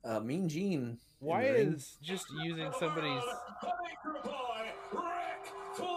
[0.04, 3.22] uh mean gene Why is just using somebody's
[3.62, 5.88] Biker boy, Ric Flair.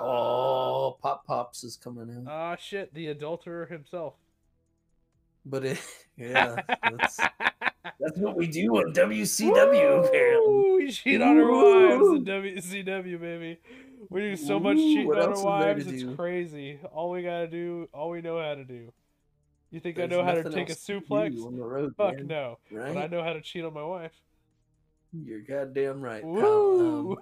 [0.00, 4.14] oh pop pops is coming out ah shit the adulterer himself?
[5.46, 5.80] but it
[6.16, 6.56] yeah
[6.90, 7.16] that's
[8.00, 10.76] that's what we do on wcw apparently Woo!
[10.78, 13.58] We cheat on our wives in WCW, baby.
[14.10, 16.14] We do so much cheating on our wives, it's do?
[16.14, 16.78] crazy.
[16.92, 18.92] All we gotta do, all we know how to do.
[19.74, 21.44] You think There's I know how to take a suplex?
[21.44, 22.58] on the road Fuck man, no.
[22.70, 24.12] right But I know how to cheat on my wife.
[25.12, 26.30] you're goddamn right pal.
[26.30, 27.18] Woo!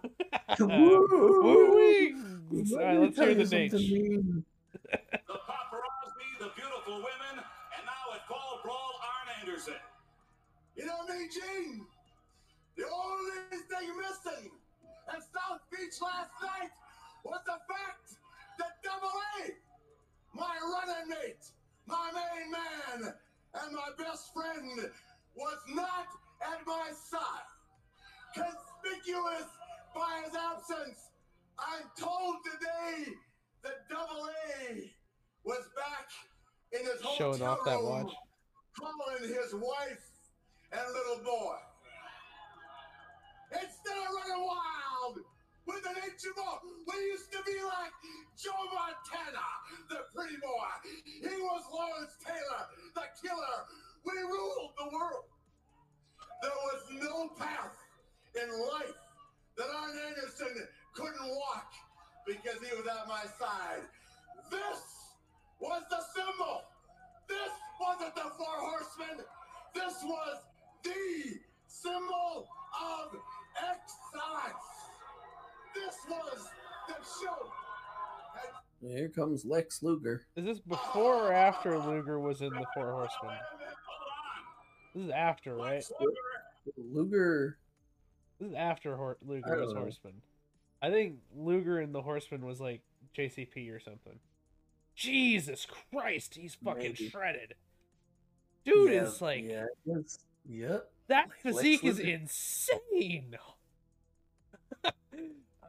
[0.61, 2.71] Um, Woo wings!
[2.73, 3.73] let Alright, let's hear the you something Nate.
[3.73, 4.45] mean.
[4.85, 4.99] The
[5.49, 9.81] paparazzi, the beautiful women, and now at Fall Brawl, Arn Anderson.
[10.77, 11.87] You know me, Gene?
[12.77, 14.51] The only thing missing
[15.09, 16.69] at South Beach last night
[17.25, 18.13] was the fact
[18.59, 19.09] that Double
[19.41, 19.53] A,
[20.37, 21.47] my running mate,
[21.87, 23.15] my main man,
[23.55, 24.91] and my best friend
[25.35, 26.07] was not
[26.43, 27.21] at my side.
[28.35, 29.49] Conspicuous
[29.95, 31.11] by his absence,
[31.59, 33.13] I'm told today
[33.63, 34.29] that Double
[34.61, 34.91] A
[35.45, 36.09] was back
[36.73, 38.15] in his Showing hotel off that room watch.
[38.79, 40.05] calling his wife
[40.73, 41.57] and little boy.
[43.53, 45.19] Instead of running wild
[45.67, 46.51] with an HMO,
[46.87, 47.95] we used to be like
[48.37, 49.47] Joe Montana,
[49.89, 50.71] the pretty boy.
[51.05, 53.59] He was Lawrence Taylor, the killer.
[54.05, 55.31] We ruled the world.
[56.43, 57.77] There was no path
[58.35, 58.99] in life
[59.57, 61.71] that Arn Anderson couldn't walk
[62.27, 63.87] because he was at my side.
[64.51, 64.83] This
[65.61, 66.63] was the symbol.
[67.29, 69.25] This wasn't the four horsemen.
[69.75, 70.37] This was
[70.83, 73.17] the symbol of
[73.57, 74.72] excellence.
[75.75, 76.49] This was
[76.89, 77.51] the show.
[78.87, 80.23] Here comes Lex Luger.
[80.37, 83.39] Is this before or after Luger was in the Four Horsemen?
[84.95, 85.85] This is after, right?
[86.77, 87.59] Luger.
[88.41, 89.73] This is after Hor- Luger was.
[89.73, 90.15] Horseman.
[90.83, 92.83] I think Luger and the Horseman was like
[93.17, 94.19] JCP or something.
[94.97, 97.09] Jesus Christ, he's fucking Maybe.
[97.09, 97.55] shredded.
[98.65, 99.65] Dude Yeah, is like yeah,
[100.49, 100.91] yep.
[101.09, 103.37] that physique is insane.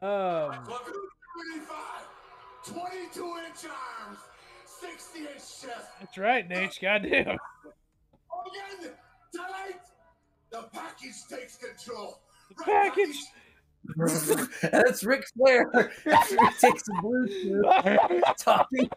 [0.04, 1.10] Um, Look at the
[2.66, 4.20] 75, 22 inch arms,
[4.66, 5.70] 60 inch chest.
[6.00, 6.78] that's right, Nate.
[6.82, 7.38] Goddamn.
[8.46, 8.92] Again,
[9.32, 9.80] tonight,
[10.52, 12.20] the package takes control.
[12.58, 13.16] The package.
[14.72, 15.70] That's Ric Flair
[16.10, 17.66] after he takes a blue suit,
[18.40, 18.90] talking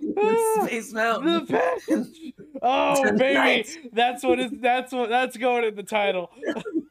[0.00, 1.46] with Space Mountain.
[1.46, 2.32] the package.
[2.60, 3.18] Oh Tonight.
[3.18, 4.50] baby, that's what is.
[4.60, 5.08] That's what.
[5.08, 6.30] That's going in the title.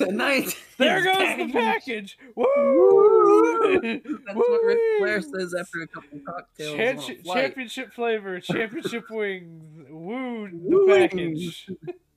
[0.00, 2.18] Tonight, There goes the package.
[2.34, 2.44] Woo!
[2.56, 3.80] Woo!
[3.80, 7.08] That's what Ric Flair says after a couple of cocktails.
[7.08, 9.64] on Championship, flavor, championship wings.
[9.90, 10.48] Woo!
[10.50, 10.86] The Woo!
[10.88, 11.68] package.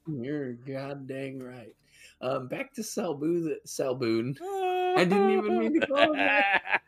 [0.08, 1.76] You're god dang right.
[2.22, 3.58] Um, back to Salboon.
[3.66, 4.38] Salboon.
[4.42, 6.82] I didn't even mean to call him that.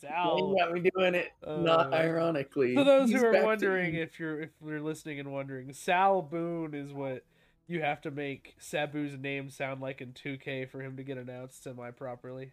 [0.00, 0.54] Sal.
[0.58, 2.74] got me doing it, not Uh, ironically.
[2.74, 5.72] For those He's who are back to- wondering, if you're if you're listening and wondering,
[5.74, 7.22] Sal Boone is what
[7.70, 11.62] you have to make Sabu's name sound like in 2K for him to get announced
[11.62, 12.52] semi properly.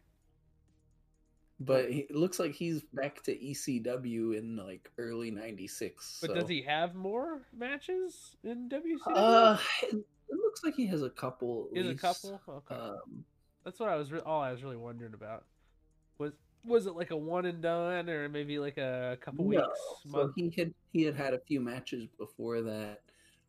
[1.59, 6.19] but he, it looks like he's back to ECW in like early '96.
[6.21, 8.99] But does he have more matches in WCW?
[9.15, 9.95] Uh, it,
[10.29, 11.69] it looks like he has a couple.
[11.75, 12.01] at Is a least.
[12.01, 12.41] couple?
[12.47, 12.75] Okay.
[12.75, 13.25] Um,
[13.65, 15.45] That's what I was re- all I was really wondering about.
[16.19, 19.79] Was was it like a one and done, or maybe like a couple no, weeks?
[20.11, 23.01] so he had he had had a few matches before that.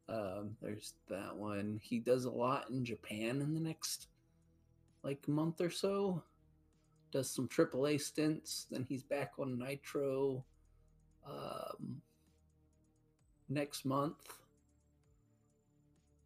[0.09, 1.79] Um, there's that one.
[1.83, 4.09] He does a lot in Japan in the next
[5.03, 6.23] like month or so.
[7.13, 8.67] Does some AAA stints.
[8.71, 10.45] Then he's back on Nitro.
[11.27, 12.01] Um,
[13.49, 14.33] next month.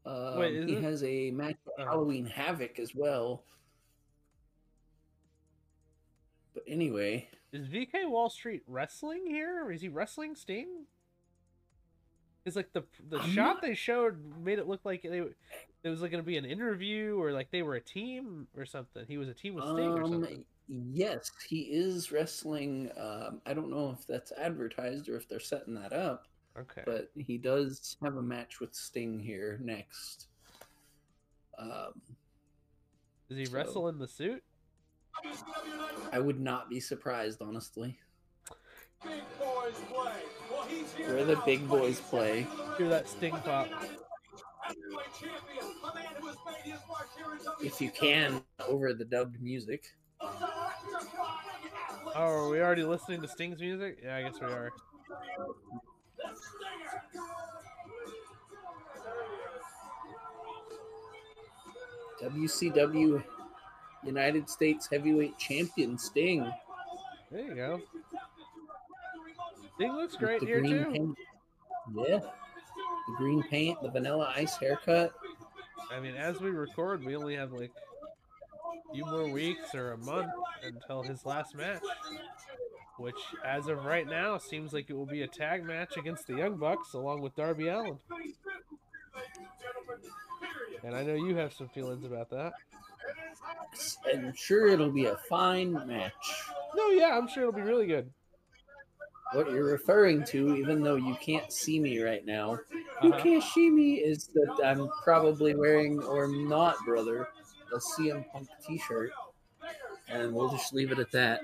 [0.07, 1.85] Um, Wait, he it- has a match at Oh.
[1.90, 3.45] Halloween Havoc as well.
[6.55, 10.87] But anyway, Is VK Wall Street wrestling here, or is he wrestling Sting?
[12.44, 15.18] Is like the the I'm shot not- they showed made it look like they
[15.85, 18.66] it was like going to be an interview or like they were a team or
[18.66, 19.05] something.
[19.07, 20.44] He was a team with Sting or Um, something.
[20.68, 22.90] yes, he is wrestling.
[22.96, 26.26] Um, I don't know if that's advertised or if they're setting that up,
[26.59, 26.83] Okay.
[26.85, 30.26] but he does have a match with Sting here next.
[31.59, 32.00] Um,
[33.28, 34.42] Does he so- wrestle in the suit?
[36.12, 37.98] I would not be surprised, honestly.
[39.04, 40.12] Big boys play.
[40.50, 42.42] Well, he's here Where the now, big boys play.
[42.42, 43.68] second to the Hear that Sting pop.
[44.62, 48.94] Heavyweight champion, a man who has made his mark here in If you can, over
[48.94, 49.84] the dubbed music.
[52.14, 53.98] Oh, are we already listening to Sting's music?
[54.04, 54.70] Yeah, I guess we are.
[62.22, 63.22] WCW
[64.04, 66.50] United States Heavyweight Champion Sting.
[67.30, 67.80] There you go.
[69.83, 70.85] Sting looks great here too.
[70.92, 71.18] paint.
[71.97, 72.18] Yeah.
[72.18, 75.12] The green paint, the vanilla ice haircut.
[75.92, 77.73] I mean, as we record, we only have like
[78.90, 80.31] a few more weeks or a month
[80.62, 81.83] until his last match,
[82.99, 86.37] which, as of right now, seems like it will be a tag match against the
[86.37, 87.99] Young Bucks along with Darby Allin.
[90.85, 92.53] And I know you have some feelings about that.
[94.07, 96.12] I'm sure it'll be a fine match.
[96.77, 98.09] No, yeah, I'm sure it'll be really good.
[99.33, 102.59] What you're referring to, even though you can't see me right now,
[103.03, 103.23] you Uh-huh.
[103.23, 107.29] can't see me, is that I'm probably wearing, or not, brother,
[107.73, 109.11] a CM Punk t shirt.
[110.09, 111.40] And we'll just leave it at that.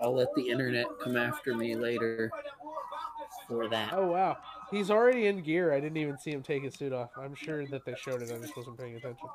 [0.00, 2.30] I'll let the internet come after me later
[3.48, 3.92] for that.
[3.92, 4.36] Oh wow,
[4.70, 5.72] he's already in gear.
[5.72, 7.10] I didn't even see him take his suit off.
[7.16, 8.30] I'm sure that they showed it.
[8.30, 9.28] I just wasn't paying attention.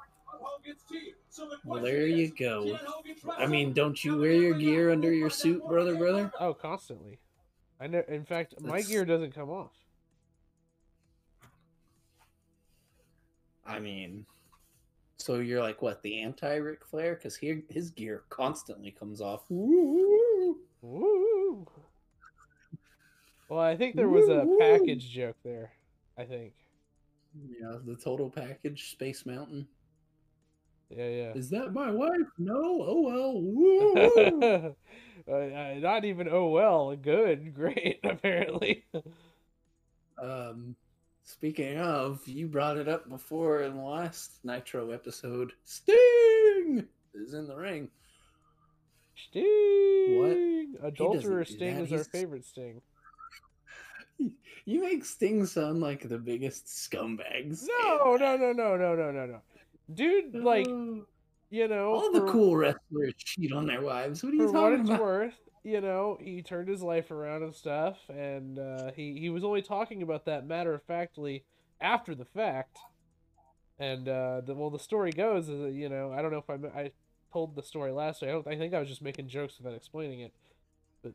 [0.63, 1.13] Hogan's team.
[1.29, 2.63] So the Well, there you go.
[2.65, 6.31] can Hogan trust I mean, don't you wear your gear under your suit, brother, brother?
[6.39, 7.19] Oh, constantly.
[7.79, 8.03] I know.
[8.07, 9.71] In fact, my That's- gear doesn't come off.
[13.65, 14.25] I mean,
[15.17, 17.15] so you're like what the anti Ric Flair?
[17.15, 19.43] Because here his gear constantly comes off.
[19.49, 20.57] Woo!
[20.81, 21.67] Woo!
[23.49, 25.71] Well, I think there was a package joke there.
[26.17, 26.53] I think.
[27.49, 29.67] Yeah, the total package, Space Mountain.
[30.95, 31.31] Yeah, yeah.
[31.35, 32.27] Is that my wife?
[32.37, 32.61] No.
[32.61, 33.41] Oh well.
[33.41, 33.95] Woo!
[35.27, 37.99] uh, uh, not even oh well, good, great.
[38.03, 38.83] Apparently.
[40.21, 40.75] um,
[41.23, 45.53] speaking of, you brought it up before in the last Nitro episode.
[45.63, 47.89] Sting is in the ring.
[49.29, 50.75] Sting.
[50.83, 52.81] Adulterer do Sting is our favorite Sting.
[54.65, 57.63] You make Sting sound like the biggest scumbags.
[57.67, 59.41] No, no, no, no, no, no, no, no.
[59.93, 64.23] Dude, like you know, all the for- cool wrestlers cheat on their wives.
[64.23, 65.01] What are you for what talking it's about?
[65.01, 69.43] worth, you know, he turned his life around and stuff, and uh, he he was
[69.43, 71.43] only talking about that matter of factly
[71.79, 72.77] after the fact.
[73.79, 76.49] And uh, the, well, the story goes is that, you know I don't know if
[76.49, 76.91] I I
[77.33, 78.29] told the story last week.
[78.29, 78.47] I don't.
[78.47, 80.33] I think I was just making jokes without explaining it.
[81.01, 81.13] But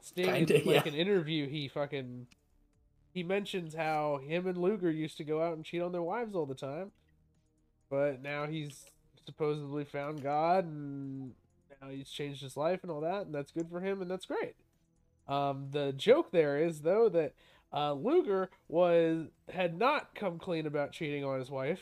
[0.00, 0.92] Sting, in, Kinda, like yeah.
[0.92, 2.26] an interview, he fucking
[3.12, 6.34] he mentions how him and Luger used to go out and cheat on their wives
[6.34, 6.92] all the time,
[7.90, 8.84] but now he's
[9.24, 11.32] supposedly found God and
[11.80, 14.26] now he's changed his life and all that, and that's good for him, and that's
[14.26, 14.54] great.
[15.28, 17.34] Um, the joke there is though that
[17.72, 21.80] uh, Luger was had not come clean about cheating on his wife,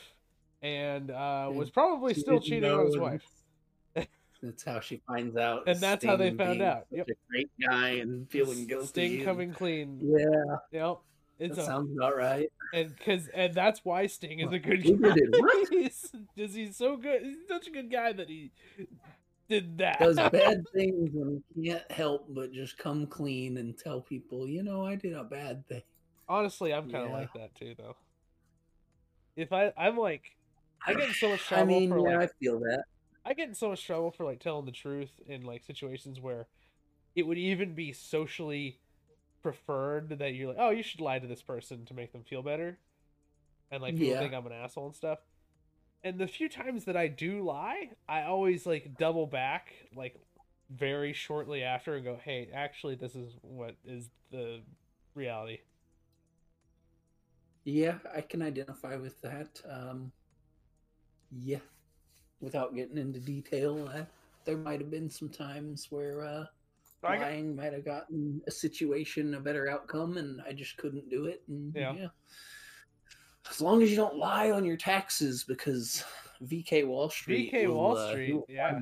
[0.61, 3.23] and uh, was probably She still cheating on his wife.
[4.41, 5.63] That's how she finds out.
[5.65, 6.85] And that's how they found out.
[6.91, 7.07] Yep.
[7.09, 8.87] A great guy and feeling guilty.
[8.87, 9.99] Sting and- coming clean.
[10.03, 10.97] Yeah, Yep.
[11.39, 12.49] It's that a, sounds about right.
[12.73, 15.13] and because and that's why Sting is a good guy.
[15.13, 15.67] did what?
[15.69, 17.23] he's, just- he's so good.
[17.23, 18.51] He's such a good guy that he
[19.49, 19.99] did that.
[19.99, 24.85] Does bad things and can't help but just come clean and tell people, you know,
[24.85, 25.83] I did a bad thing.
[26.27, 27.17] Honestly, I'm kind of Yeah.
[27.17, 27.95] like that too, though.
[29.35, 30.35] If I, I'm like,
[30.85, 32.83] I get in so much trouble I mean, for yeah, like, I feel that.
[33.25, 36.47] I get in so much trouble for like telling the truth in like situations where
[37.15, 38.79] it would even be socially
[39.45, 42.41] preferred that you're like, oh, you should lie to this person to make them feel
[42.41, 42.79] better,
[43.71, 44.19] and like people Yeah.
[44.19, 45.19] think I'm an asshole and stuff.
[46.03, 50.15] And the few times that I do lie, I always like double back like
[50.69, 54.61] very shortly after and go, hey, actually, this is what is the
[55.15, 55.59] reality.
[57.65, 59.61] Yeah, I can identify with that.
[59.69, 60.11] Um,
[61.31, 61.59] yeah,
[62.41, 64.05] without getting into detail, uh,
[64.45, 66.45] there might have been some times where uh,
[67.05, 71.43] lying might have gotten a situation a better outcome, and I just couldn't do it.
[71.47, 71.93] And Yeah.
[71.93, 72.07] yeah.
[73.49, 76.03] As long as you don't lie on your taxes, because
[76.43, 77.51] VK Wall Street.
[77.53, 78.79] VK will, Wall uh, Street, yeah.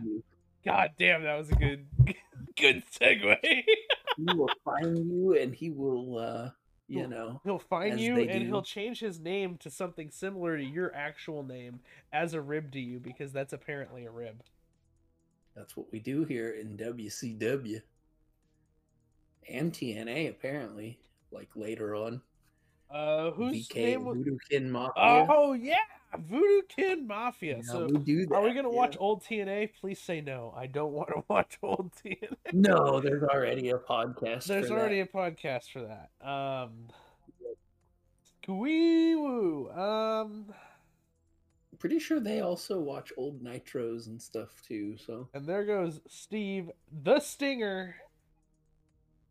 [0.65, 1.85] God damn, that was a good,
[2.59, 3.37] good segue.
[3.43, 6.49] He will find you, and he will, uh,
[6.87, 8.45] you know, He'll find you and do.
[8.45, 11.79] he'll change his name to something similar to your actual name
[12.13, 14.41] as a rib to you because that's apparently a rib.
[15.55, 17.81] That's what we do here in WCW
[19.49, 20.29] and TNA.
[20.29, 20.99] Apparently,
[21.31, 22.21] like later on,
[22.89, 24.17] Uh, whose VK name was?
[24.17, 25.27] Voodoo Kin Mafia.
[25.29, 25.77] Oh yeah,
[26.17, 27.57] Voodoo Kin Mafia.
[27.57, 28.35] Yeah, so, we do that.
[28.35, 28.75] are we gonna yeah.
[28.77, 29.71] watch old TNA?
[29.79, 30.53] Please say no.
[30.55, 32.35] I don't want to watch old TNA.
[32.53, 34.45] No, there's already a podcast.
[34.45, 35.09] There's already that.
[35.13, 36.27] a podcast for that.
[36.27, 36.87] Um,
[38.47, 39.69] wee woo.
[39.71, 40.53] Um,
[41.79, 44.95] Pretty sure they also watch old nitros and stuff too.
[44.97, 46.71] So and there goes Steve
[47.03, 47.95] the Stinger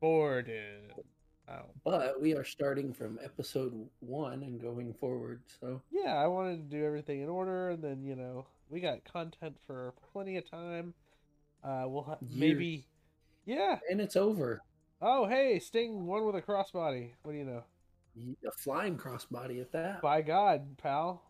[0.03, 0.93] Borden.
[1.49, 1.71] Oh.
[1.85, 5.43] but we are starting from episode one and going forward.
[5.61, 9.05] So yeah, I wanted to do everything in order, and then you know we got
[9.05, 10.95] content for plenty of time.
[11.63, 12.87] Uh, we'll ha- maybe,
[13.45, 13.79] yeah.
[13.89, 14.63] and it's over.
[15.01, 17.11] Oh, hey, Sting one with a crossbody.
[17.23, 17.63] What do you know?
[18.47, 20.03] A flying crossbody at that.
[20.03, 21.23] By God, pal.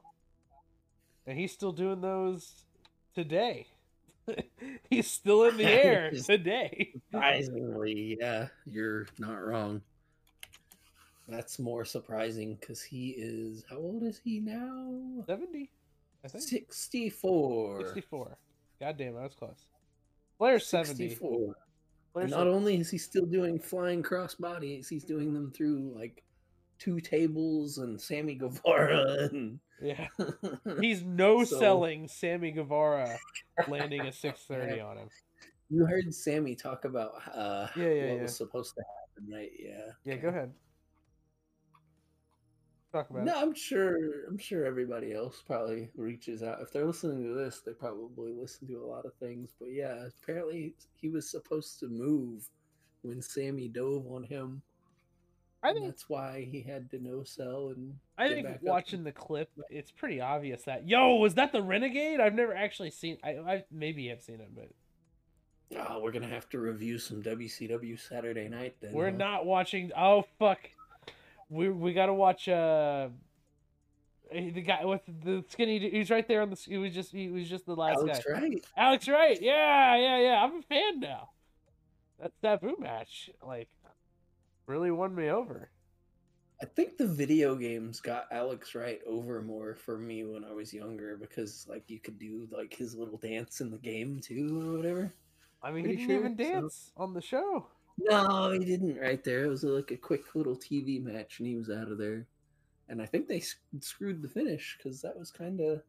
[1.26, 2.64] And he's still doing those
[3.14, 3.68] today.
[4.90, 6.92] he's still in the air today.
[7.10, 9.82] Surprisingly, yeah, you're not wrong.
[11.28, 15.24] That's more surprising because he is how old is he now?
[15.26, 15.70] Seventy,
[16.24, 16.44] I think.
[16.44, 17.80] Sixty-four.
[17.80, 18.36] Sixty-four.
[18.80, 19.66] God damn, I was close.
[20.38, 21.08] Flair's seventy.
[21.10, 21.54] 64.
[22.12, 26.22] Flair's And not only is he still doing flying crossbodies, he's doing them through like
[26.78, 30.06] two tables and Sammy Guevara and yeah.
[30.80, 33.18] He's no So- selling Sammy Guevara
[33.68, 35.08] landing a 630 on him.
[35.70, 38.22] You heard Sammy talk about uh Yeah, yeah, what yeah.
[38.22, 39.50] was supposed to happen, right?
[39.58, 39.90] Yeah.
[40.04, 40.52] Yeah, go ahead.
[42.92, 43.42] Talk about No, it.
[43.42, 44.26] I'm sure.
[44.28, 46.60] I'm sure everybody else probably reaches out.
[46.60, 49.50] If they're listening to this, they probably listen to a lot of things.
[49.58, 52.46] But yeah, apparently he was supposed to move
[53.00, 54.60] when Sammy dove on him.
[55.62, 57.94] I think that's why he had to no sell and.
[58.18, 58.62] I think back up.
[58.62, 62.20] watching the clip, it's pretty obvious that yo was that the Renegade?
[62.20, 63.18] I've never actually seen.
[63.22, 64.70] I, I maybe have seen it, but
[65.76, 68.76] Oh, we're gonna have to review some WCW Saturday night.
[68.80, 69.16] Then we're huh?
[69.16, 69.90] not watching.
[69.96, 70.58] Oh fuck,
[71.48, 72.48] we we gotta watch.
[72.48, 73.08] Uh,
[74.30, 75.78] eh, the guy with the skinny.
[75.90, 76.56] He's right there on the.
[76.56, 77.12] He was just.
[77.12, 78.32] He was just the last Alex guy.
[78.32, 78.66] Wright.
[78.76, 79.40] Alex Wright.
[79.40, 80.44] Yeah, yeah, yeah.
[80.44, 81.30] I'm a fan now.
[82.20, 83.68] That's that Sabu match, like,
[84.66, 85.70] really won me over.
[86.62, 90.72] I think the video games got Alex Wright over more for me when I was
[90.72, 94.76] younger because like you could do like his little dance in the game too or
[94.76, 95.12] whatever.
[95.62, 97.66] I mean, he didn't even sure, so- dance on the show.
[97.98, 99.44] No, he didn't right there.
[99.44, 102.26] It was like a quick little TV match and he was out of there.
[102.88, 103.42] And I think they
[103.80, 105.82] screwed the finish because that was kind of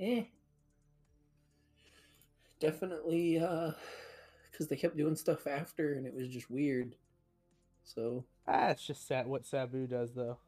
[0.00, 0.24] eh.
[2.58, 3.72] Definitely uh
[4.50, 6.94] because they kept doing stuff after and it was just weird.
[7.86, 10.38] So Ah, just sad what Sabu does, though.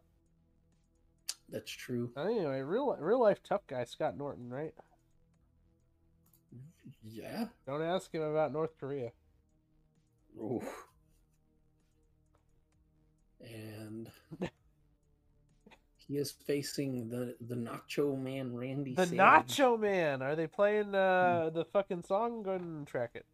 [1.48, 2.10] that's true.
[2.16, 4.74] Anyway, real real life tough guy Scott Norton, right?
[7.02, 7.46] Yeah.
[7.66, 9.12] Don't ask him about North Korea.
[10.42, 10.64] Oof.
[13.40, 14.10] And
[15.96, 18.94] he is facing the the Nacho Man Randy.
[18.94, 19.18] The Savage.
[19.56, 20.22] Nacho Man.
[20.22, 22.42] Are they playing uh, the fucking song?
[22.42, 23.26] Go ahead and track it.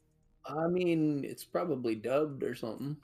[0.47, 2.99] I mean, it's probably dubbed or something.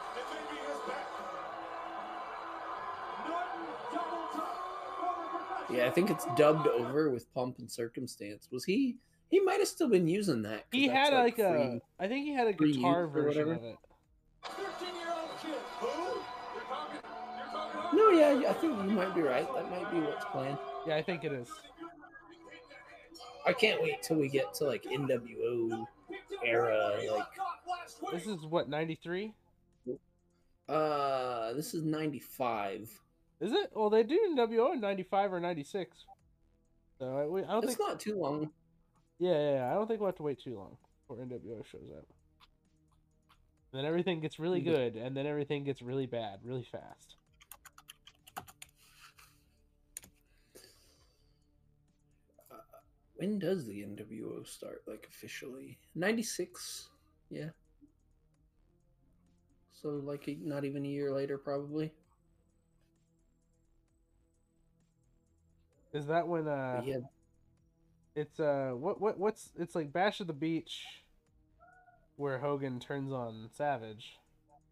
[5.73, 8.49] Yeah, I think it's dubbed over with Pomp and Circumstance.
[8.51, 8.97] Was he?
[9.29, 10.65] He might have still been using that.
[10.73, 11.53] He had like, a.
[11.53, 11.81] free.
[12.01, 13.67] I think he had a free guitar or version whatever.
[13.67, 13.77] of it.
[14.45, 15.55] 13-year-old kid.
[15.79, 15.87] Who?
[15.87, 17.01] You're talking.
[17.37, 17.99] You're talking.
[17.99, 19.47] No, yeah, I think you might be right.
[19.55, 20.59] That might be what's playing.
[20.87, 21.49] Yeah, I think it is.
[23.47, 25.87] I can't wait till we get to like NWO
[26.45, 26.99] era.
[27.11, 29.33] Like, This is what ninety three.
[30.69, 32.91] uh, this is '95.
[33.41, 33.71] Is it?
[33.75, 36.05] Well, they do NWO in ninety five or ninety six.
[36.99, 37.89] So I, we- I don't It's think.
[37.89, 38.51] not too long.
[39.19, 40.77] Yeah, yeah, yeah, I don't think we'll have to wait too long
[41.09, 42.07] before NWO shows up.
[43.73, 44.71] then everything gets really mm-hmm.
[44.71, 47.17] good, and then everything gets really bad, really fast.
[53.17, 54.83] When does the NWO start?
[54.87, 56.89] Like officially, '96.
[57.31, 57.51] Yeah.
[59.73, 61.93] So like not even a year later, probably.
[65.93, 66.99] Is that when uh yeah,
[68.15, 70.85] it's uh what what what's it's like Bash of the Beach
[72.17, 74.19] where Hogan turns on Savage.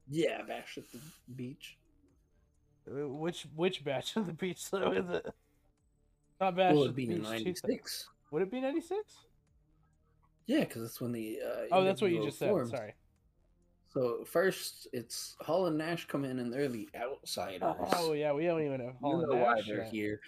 [0.09, 0.99] yeah, Bash at the
[1.35, 1.79] Beach.
[2.87, 5.27] Uh, Which which Bash of the Beach though is it?
[6.41, 7.07] Not Bash it'd the be.
[7.07, 7.23] 2000.
[7.23, 8.09] '96.
[8.31, 9.01] Would it be 96?
[10.47, 11.41] Yeah, because that's when the.
[11.45, 12.55] Uh, Oh, that's what you just said.
[12.69, 12.95] Sorry.
[13.93, 17.63] So first, it's Hall and Nash come in, and they're the outsiders.
[17.95, 19.91] Oh yeah, we don't even have you Hall and know why Nash they're yet.
[19.93, 20.21] here.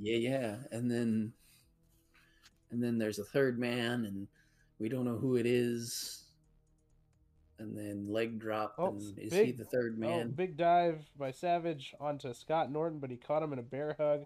[0.00, 1.32] Yeah, yeah, and then,
[2.70, 4.28] and then there's a third man, and
[4.78, 6.24] we don't know who it is.
[7.60, 10.30] And then leg drop, Oh, and is he big- the third Oh, man?
[10.30, 14.24] big dive by Savage onto Scott Norton, but he caught him in a bear hug.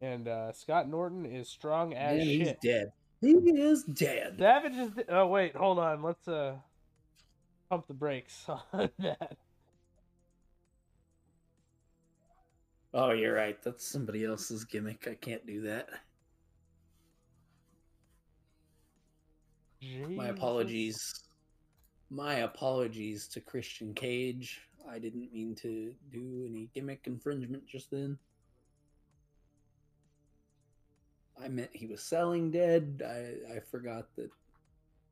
[0.00, 2.60] And uh, Scott Norton is strong as Man, he's shit.
[2.62, 2.92] dead.
[3.20, 4.36] He is dead.
[4.38, 4.90] Savage is.
[4.92, 6.02] de- Oh wait, hold on.
[6.02, 6.56] Let's uh
[7.68, 9.36] pump the brakes on that.
[12.96, 13.60] Oh, you're right.
[13.60, 15.08] That's somebody else's gimmick.
[15.10, 15.88] I can't do that.
[20.08, 20.96] My apologies.
[22.08, 24.60] My apologies to Christian Cage.
[24.88, 28.16] I didn't mean to do any gimmick infringement just then.
[31.42, 33.02] I meant he was selling dead.
[33.04, 34.30] I, I forgot that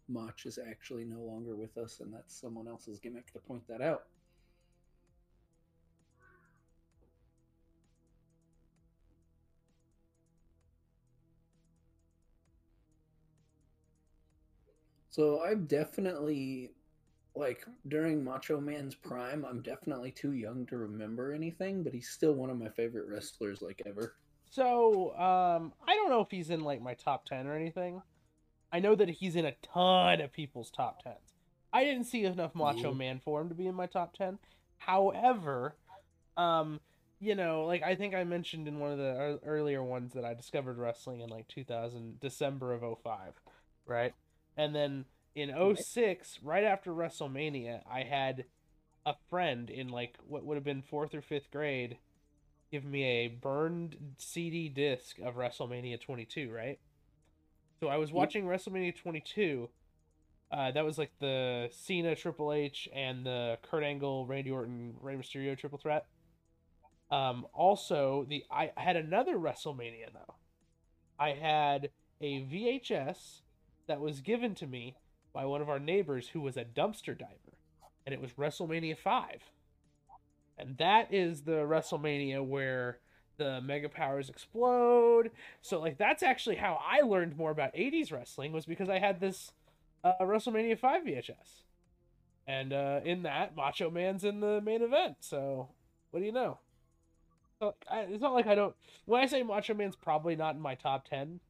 [0.09, 3.81] Mach is actually no longer with us, and that's someone else's gimmick to point that
[3.81, 4.05] out.
[15.13, 16.71] So I'm definitely
[17.37, 22.33] like during Macho Man's prime, I'm definitely too young to remember anything, but he's still
[22.33, 24.15] one of my favorite wrestlers like ever.
[24.51, 28.01] So, um, I don't know if he's in like my top ten or anything.
[28.73, 31.35] I know that he's in a ton of people's top tens.
[31.75, 32.97] I didn't see enough Macho Yeah.
[32.97, 34.39] Man for him to be in my top ten.
[34.79, 35.77] However,
[36.39, 36.81] um,
[37.21, 40.33] you know, like I think I mentioned in one of the earlier ones that I
[40.33, 43.35] discovered wrestling in like 2000 December of 05,
[43.85, 44.15] right?
[44.57, 48.45] And then in 06, right after WrestleMania, I had
[49.07, 51.99] a friend in like what would have been fourth or fifth grade
[52.71, 56.81] give me a burned CD disc of WrestleMania 22, right?
[57.81, 58.15] So I was Yep.
[58.15, 59.71] watching WrestleMania 22.
[60.51, 65.17] Uh, that was like the Cena, Triple H, and the Kurt Angle, Randy Orton, Rey
[65.17, 66.07] Mysterio triple threat.
[67.11, 70.35] Um, also, the I had another WrestleMania though.
[71.19, 71.91] I had
[72.21, 73.43] a VHS
[73.87, 74.97] that was given to me
[75.33, 77.57] by one of our neighbors who was a dumpster diver,
[78.07, 79.51] and it was WrestleMania 5.
[80.59, 82.99] And that is the WrestleMania where
[83.39, 85.31] the Mega Powers explode.
[85.61, 89.21] So, like, that's actually how I learned more about 80s wrestling, was because I had
[89.21, 89.53] this
[90.05, 91.63] uh, WrestleMania 5 VHS.
[92.47, 95.17] And uh, in that, Macho Man's in the main event.
[95.21, 95.69] So,
[96.11, 96.59] what do you know?
[97.61, 98.75] So, I, it's not like I don't.
[99.07, 101.41] When I say Macho Man's probably not in my top 10,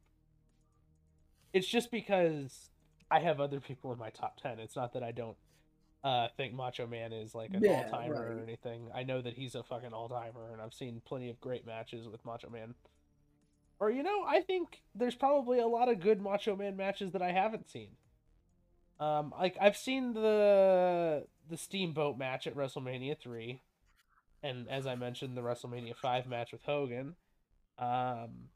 [1.52, 2.70] it's just because
[3.10, 4.58] I have other people in my top 10.
[4.58, 5.36] It's not that I don't
[6.02, 8.88] uh, think Macho Man is like an Yeah, all timer or anything.
[8.94, 12.08] I know that he's a fucking all timer, and I've seen plenty of great matches
[12.08, 12.74] with Macho Man.
[13.78, 17.22] Or, you know, I think there's probably a lot of good Macho Man matches that
[17.22, 17.90] I haven't seen.
[19.00, 23.62] Um, like I've seen the the Steamboat match at WrestleMania three,
[24.44, 27.16] and as I mentioned, the WrestleMania five match with Hogan.
[27.78, 28.50] Um,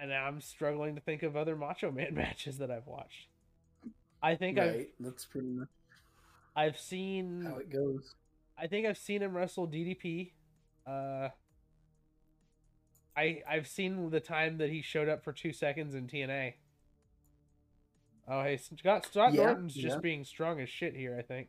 [0.00, 3.28] and I'm struggling to think of other Macho Man matches that I've watched.
[4.22, 4.88] I think I've Right.
[5.00, 5.68] That's pretty much
[6.56, 8.14] I've seen how it goes.
[8.60, 10.32] I think I've seen him wrestle DDP.
[10.86, 11.28] Uh,
[13.16, 16.54] I I've seen the time that he showed up for two seconds in TNA.
[18.26, 21.16] Oh hey, Scott Scott Yeah, Norton's just being strong as shit here.
[21.16, 21.48] I think.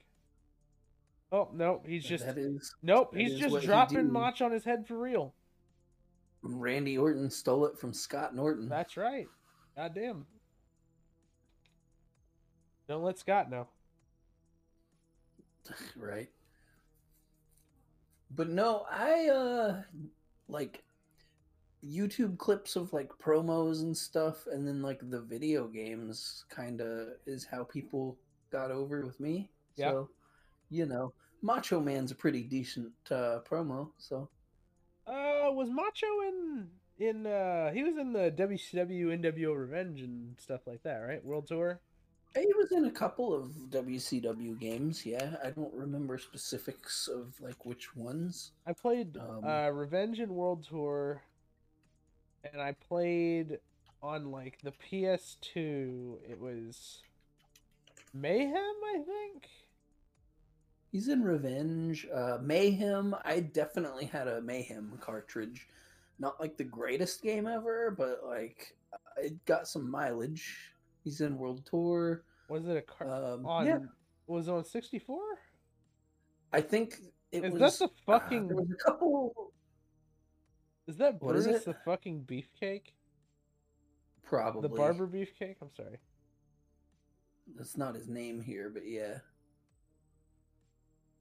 [1.31, 3.15] Oh no, he's just is nope.
[3.15, 4.11] He's just dropping.
[4.11, 5.33] Mach on his head for real.
[6.41, 8.69] Randy Orton stole it from Scott Norton.
[8.69, 9.27] That's right.
[9.75, 10.25] Goddamn.
[12.87, 13.67] Don't let Scott know.
[15.95, 16.29] right.
[18.35, 19.81] But no, I uh
[20.47, 20.83] like
[21.85, 27.09] YouTube clips of like promos and stuff, and then like the video games kind of
[27.25, 28.17] is how people
[28.51, 29.49] got over with me.
[29.75, 29.91] Yeah.
[29.91, 30.09] So,
[30.69, 33.89] you know, Macho Man's a pretty decent uh, promo.
[33.97, 34.29] So
[35.09, 36.67] Uh, was Macho in
[36.99, 41.23] in uh he was in the WCW NWO Revenge and stuff like that, right?
[41.25, 41.79] World Tour.
[42.35, 45.05] he was in a couple of WCW games.
[45.05, 48.51] Yeah, I don't remember specifics of like which ones.
[48.67, 51.21] I played Um, uh Revenge and World Tour
[52.51, 53.59] and I played
[54.03, 57.01] on like the PS2 it was
[58.13, 59.49] Mayhem, I think.
[60.91, 62.07] He's in Revenge.
[62.13, 63.15] Uh, Mayhem.
[63.23, 65.67] I definitely had a Mayhem cartridge.
[66.17, 68.75] Not like the greatest game ever, but like
[69.17, 70.73] it got some mileage.
[71.03, 72.23] He's in World Tour.
[72.49, 73.77] Was it a car Um, on yeah,
[74.27, 75.19] was it on 64?
[76.51, 76.99] I think
[77.31, 77.61] it Is was.
[77.73, 79.53] Is that the uh, fucking there was a couple.
[80.87, 81.65] Is that what is Brutus it?
[81.65, 82.93] the fucking beefcake?
[84.23, 85.57] Probably The barber beefcake?
[85.61, 85.97] I'm sorry.
[87.55, 89.19] That's not his name here, but yeah.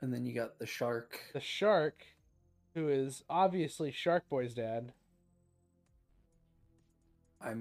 [0.01, 1.21] And then you got the shark.
[1.33, 2.05] The shark
[2.75, 4.93] who is obviously Shark Boy's dad.
[7.41, 7.55] I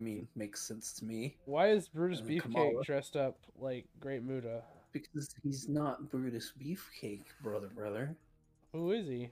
[0.00, 2.82] mean, makes sense to me Why is Brutus Beefcake Kamala.
[2.84, 4.62] dressed up like Great Muta?
[4.92, 8.16] because he's not Brutus Beefcake, brother, brother.
[8.72, 9.30] Who is he?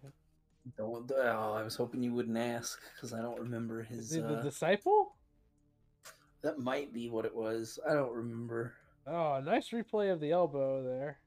[0.77, 1.11] Don't.
[1.17, 4.13] Oh, I was hoping you wouldn't ask because I don't remember Is his.
[4.15, 5.15] he the Uh, disciple?
[6.43, 7.79] that might be what it was.
[7.89, 8.75] I don't remember.
[9.07, 11.19] Oh, nice replay of the elbow there.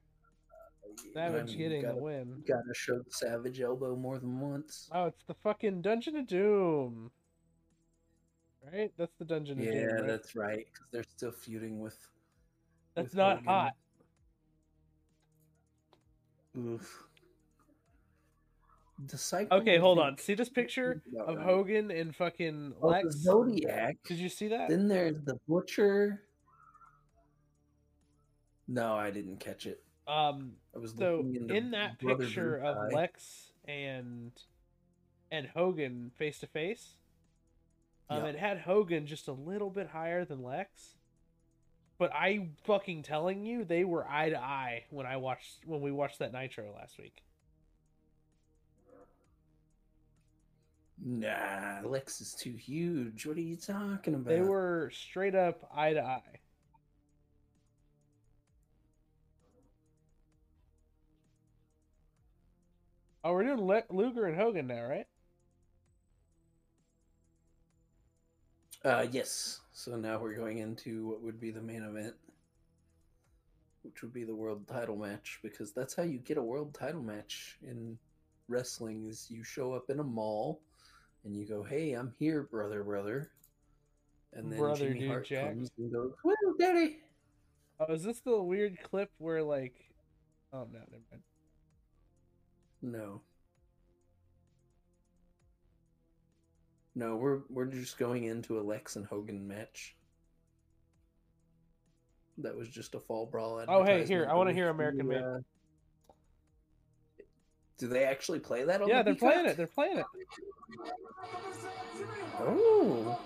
[0.98, 2.42] I Savage mean, getting gotta, the win.
[2.46, 4.88] Gotta show the Savage elbow more than once.
[4.92, 7.10] Oh, it's the fucking Dungeon of Doom.
[8.72, 8.92] Right?
[8.98, 9.94] That's the Dungeon of Yeah, Doom.
[9.94, 10.06] Right?
[10.06, 10.66] that's right.
[10.72, 11.96] Because they're still feuding with.
[12.94, 13.48] That's with not Hogan.
[13.48, 13.72] hot.
[16.58, 17.02] Oof.
[19.04, 19.58] Disciple.
[19.58, 20.16] Okay, hold on.
[20.16, 21.38] See this picture of.
[21.38, 23.14] Hogan and fucking Oh, the Lex?
[23.16, 23.96] Zodiac.
[24.06, 24.70] Did you see that?
[24.70, 26.22] Then there's the Butcher.
[28.68, 29.82] No, I didn't catch it.
[30.08, 32.92] Um, I was so in that picture of Brutai.
[32.92, 34.32] Lex and
[35.32, 36.96] and Hogan face to face,
[38.08, 38.30] um, Yeah.
[38.30, 40.94] it had Hogan just a little bit higher than Lex.
[41.98, 45.90] But I fucking telling you, they were eye to eye when I watched when we
[45.90, 47.22] watched that Nitro last week.
[50.98, 53.26] Nah, Lex is too huge.
[53.26, 54.28] What are you talking about?
[54.28, 56.40] They were straight up eye to eye.
[63.26, 65.06] Oh, we're doing Le- Luger and Hogan now, right?
[68.84, 69.62] Uh, yes.
[69.72, 72.14] So now we're going into what would be the main event,
[73.82, 77.02] which would be the world title match, because that's how you get a world title
[77.02, 77.98] match in
[78.46, 80.60] wrestling is you show up in a mall
[81.24, 83.32] and you go, "Hey, I'm here, brother, brother,"
[84.34, 85.48] and then Brother, Jimmy dude, Hart Jack.
[85.48, 87.00] comes and goes, "Woo, daddy!"
[87.80, 89.74] Oh, is this the weird clip where like?
[90.52, 91.24] Oh no, never mind.
[92.82, 93.20] No.
[96.94, 99.96] No, we're we're just going into a Lex and Hogan match.
[102.38, 103.62] That was just a fall brawl.
[103.68, 105.22] Oh, hey, here, I wanna hear American Made.
[105.22, 105.38] uh,
[107.78, 109.56] Do they actually play that on Yeah, the they're playing it.
[109.56, 110.06] They're playing it.
[112.38, 113.18] Oh,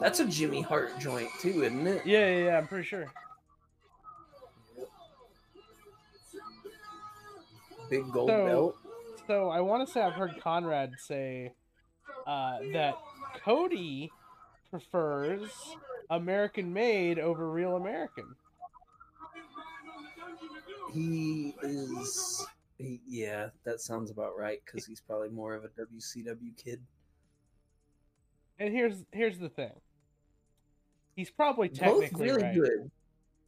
[0.00, 2.04] that's a Jimmy Hart joint too, isn't it?
[2.06, 2.58] Yeah, yeah, yeah.
[2.58, 3.06] I'm pretty sure.
[7.92, 8.76] Big gold So- belt.
[9.26, 11.52] So I want to say I've heard Conrad say
[12.26, 12.94] uh, that
[13.44, 14.10] Cody
[14.70, 15.48] prefers
[16.10, 18.34] American made over real American.
[20.92, 22.46] He is.
[22.78, 26.80] He, yeah, that sounds about right because he's probably more of a WCW kid.
[28.58, 29.72] And here's here's the thing.
[31.14, 32.54] He's probably Both really right.
[32.54, 32.90] good.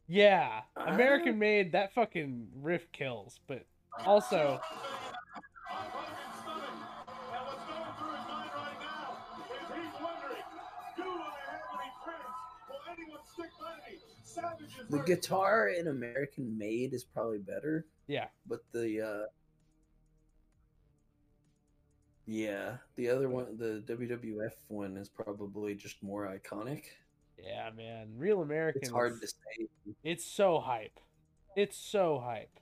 [0.07, 0.95] Yeah, Ah.
[0.95, 3.65] American made that fucking riff kills, but
[4.05, 4.61] also
[14.91, 19.27] The guitar in American Made is probably better, yeah, but the uh
[22.27, 26.85] yeah, the other one, the WWF one, is probably just more iconic.
[27.43, 28.83] yeah, man, real American.
[28.83, 29.67] It's hard to say.
[30.03, 30.99] It's so hype.
[31.57, 32.61] It's so hype.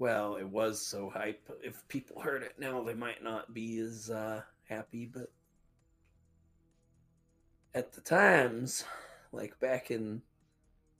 [0.00, 1.46] Well, it was so hype.
[1.62, 5.30] If people heard it now, they might not be as uh, happy, but
[7.74, 8.82] at the times,
[9.30, 10.22] like back in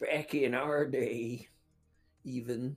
[0.03, 1.48] back in our day,
[2.24, 2.76] even,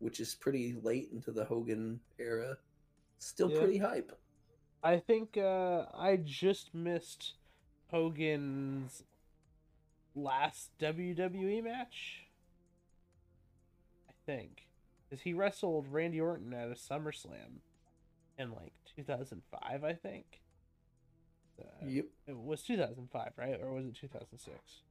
[0.00, 2.58] which is pretty late into the Hogan era,
[3.18, 3.58] still Yeah.
[3.60, 4.12] pretty hype.
[4.82, 7.36] I think uh, I just missed
[7.90, 9.02] Hogan's
[10.14, 12.26] last WWE match.
[14.10, 14.66] I think.
[15.08, 17.60] Because he wrestled Randy Orton at a SummerSlam
[18.38, 20.40] in like 2005, I think.
[21.60, 23.60] Uh, Yep, It was 2005, right?
[23.62, 24.82] Or was it 2006?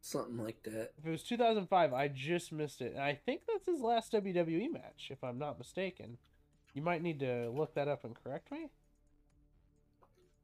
[0.00, 0.92] something like that.
[0.96, 2.92] If it was 2005, I just missed it.
[2.92, 6.18] And I think that's his last WWE match, if I'm not mistaken.
[6.74, 8.68] You might need to look that up and correct me.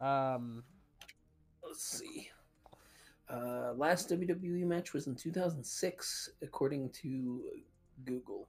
[0.00, 0.64] Um,
[1.62, 2.30] Let's see.
[3.28, 7.42] Uh, last WWE match was in 2006, according to
[8.04, 8.48] Google.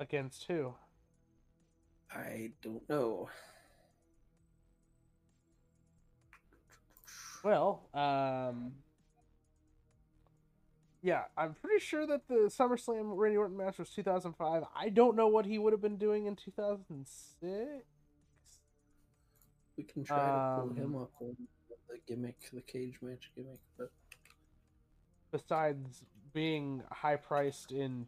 [0.00, 0.74] against who?
[2.10, 3.28] I don't know.
[7.44, 8.72] Well, um,
[11.02, 14.64] yeah, I'm pretty sure that the SummerSlam Randy Orton match was 2005.
[14.74, 17.84] I don't know what he would have been doing in 2006.
[19.76, 21.36] We can try to pull Um, him up on
[21.88, 23.90] the gimmick, the cage match gimmick, but
[25.30, 28.06] Besides being high priced in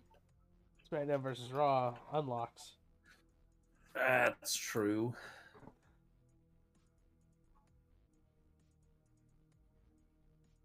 [0.91, 2.76] SmackDown versus Raw unlocks.
[3.95, 5.14] that's true.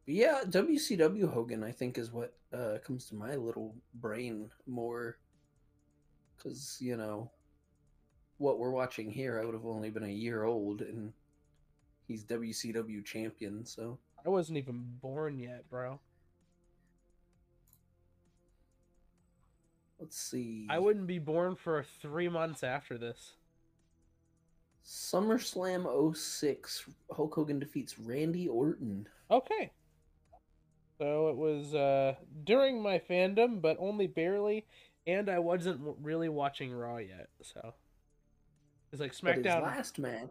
[0.07, 5.17] Yeah, WCW Hogan, I think, is what uh, comes to my little brain more.
[6.37, 7.31] Because, you know,
[8.37, 11.11] what we're watching here, I would have only been a year old, and
[12.07, 13.97] he's WCW champion, so.
[14.25, 15.99] I wasn't even born yet, bro.
[19.99, 20.67] Let's see.
[20.69, 23.33] I wouldn't be born for three months after this.
[24.85, 29.07] SummerSlam 06, Hulk Hogan defeats Randy Orton.
[29.31, 29.71] Okay.
[30.99, 34.65] So it was uh, during my fandom, but only barely,
[35.07, 37.29] and I wasn't really watching Raw yet.
[37.41, 37.73] So
[38.91, 39.63] it's like SmackDown.
[39.63, 40.29] last match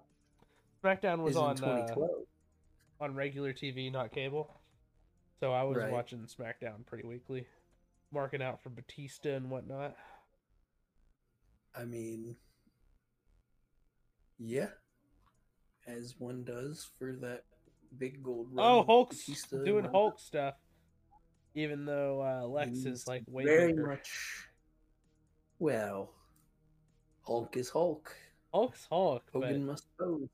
[0.82, 2.10] SmackDown was on uh, 2012.
[3.00, 4.54] on regular TV, not cable.
[5.40, 5.90] So I was Right.
[5.90, 7.46] watching SmackDown pretty weekly,
[8.14, 9.94] marking out for Batista and whatnot.
[11.76, 12.36] I mean,
[14.38, 14.68] yeah,
[15.86, 17.42] as one does for that
[17.98, 18.48] big gold.
[18.52, 20.54] Run Oh, Hulk's Batista doing Hulk stuff,
[21.54, 23.86] even though uh, Lex He's is like way very bigger.
[23.88, 24.48] much.
[25.58, 26.12] Well,
[27.26, 28.14] Hulk is Hulk.
[28.52, 30.28] Hulk's Hulk, Hogan but must pose.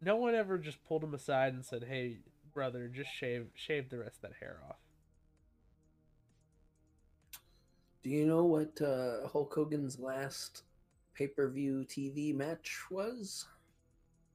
[0.00, 2.18] no one ever just pulled him aside and said, "Hey,
[2.58, 4.80] brother, just shave shave the rest of that hair off."
[8.02, 10.64] Do you know what uh, Hulk Hogan's last
[11.14, 13.46] pay per view TV match was?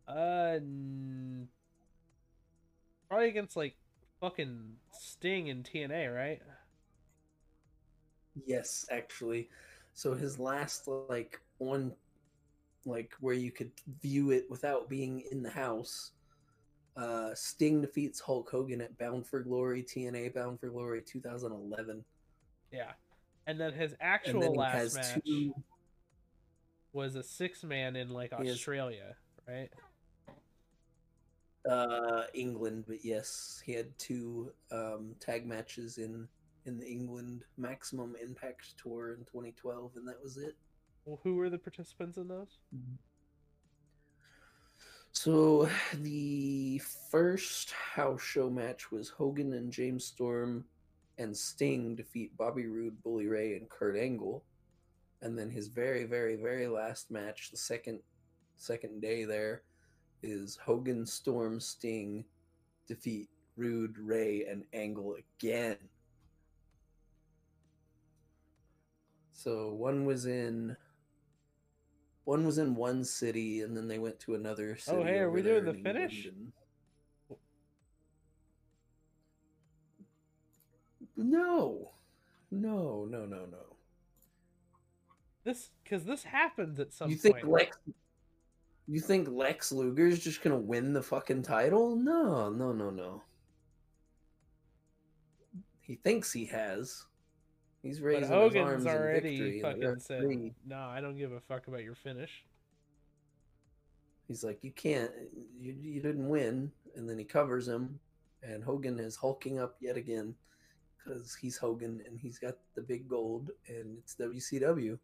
[0.08, 1.50] Uh, n-
[3.10, 3.76] probably against like
[4.22, 6.42] fucking Sting in TNA, right?
[8.46, 9.50] Yes, actually.
[9.94, 11.92] So his last like one,
[12.86, 13.72] like where you could
[14.02, 16.12] view it without being in the house.
[16.96, 22.04] Uh Sting defeats Hulk Hogan at Bound for Glory, TNA Bound for Glory 2011.
[22.72, 22.92] Yeah.
[23.48, 25.54] And then his actual then last match two
[26.94, 29.16] was a six man in like He has- Australia,
[29.48, 29.70] right?
[31.70, 36.28] uh England, but yes, he had two um tag matches in
[36.66, 40.56] in the England Maximum Impact tour in 2012 and that was it.
[41.06, 42.60] Well, who were the participants in those?
[45.24, 45.70] So
[46.02, 50.66] the first house show match was Hogan and James Storm
[51.18, 54.44] and Sting defeat Bobby Roode, Bully Ray, and Kurt Angle.
[55.22, 58.00] And then his very, very, very last match, the second
[58.58, 59.62] second day there,
[60.24, 62.26] is Hogan, Storm, Sting
[62.86, 65.78] defeat Roode, Ray, and Angle again.
[69.32, 70.76] So one was in
[72.26, 74.98] one was in one city and then they went to another oh, city.
[74.98, 76.28] Oh, hey, are we doing the finish?
[81.16, 81.92] No.
[82.52, 83.76] No, no, no, no.
[85.44, 87.48] This because this happens at some you think point.
[87.50, 87.78] Lex
[88.88, 91.96] You think Lex Luger's just gonna win the fucking title?
[91.96, 93.22] No, no, no, no.
[95.82, 97.06] He thinks he has.
[97.84, 99.62] He's but raising his Hogan's arms in already victory.
[99.62, 100.24] fucking said,
[100.66, 102.44] "No, I don't give a fuck about your finish."
[104.28, 105.12] He's like, you can't,
[105.60, 106.72] you, you didn't win.
[106.96, 108.00] And then he covers him,
[108.42, 110.34] and Hogan is hulking up yet again
[110.98, 114.98] because he's Hogan and he's got the big gold, and it's WCW.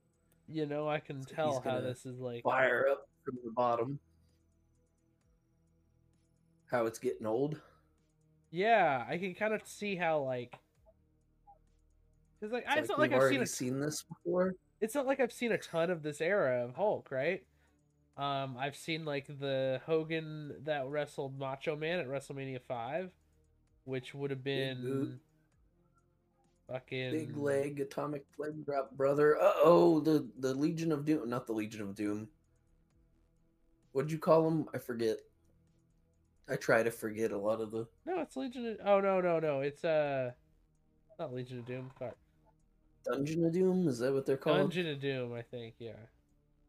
[0.48, 2.44] You know, I can So tell how this is like.
[2.44, 4.00] Fire up from the bottom.
[6.72, 7.60] How it's getting old.
[8.52, 10.56] Yeah, I can kind of see how like.
[12.42, 14.56] Cause like, It's it's, not like I've seen a seen this before.
[14.80, 17.44] it's not like I've seen a ton of this era of Hulk, right?
[18.18, 23.12] Um, I've seen like the Hogan that wrestled Macho Man at WrestleMania five,
[23.86, 25.20] which would have been
[26.70, 29.42] fucking Big leg, atomic leg drop, brother.
[29.42, 32.28] Uh oh, the the Legion of Doom, not the Legion of Doom.
[33.92, 34.68] What'd you call him?
[34.74, 35.18] I forget.
[36.50, 38.66] I try to forget a lot of the No, it's Legion.
[38.68, 38.78] Of...
[38.86, 39.62] Oh no, no, no!
[39.62, 40.32] It's uh,
[41.18, 41.90] not Legion of Doom.
[41.98, 42.18] Fuck.
[43.06, 43.88] Dungeon of Doom.
[43.88, 44.58] Is that what they're called?
[44.58, 45.34] Dungeon of Doom.
[45.34, 45.76] I think.
[45.80, 45.94] Yeah.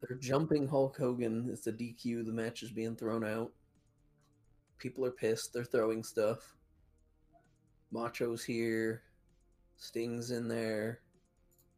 [0.00, 1.48] They're jumping Hulk Hogan.
[1.52, 2.24] It's a DQ.
[2.24, 3.52] The match is being thrown out.
[4.78, 5.52] People are pissed.
[5.52, 6.56] They're throwing stuff.
[7.92, 9.02] Macho's here.
[9.76, 11.00] Sting's in there.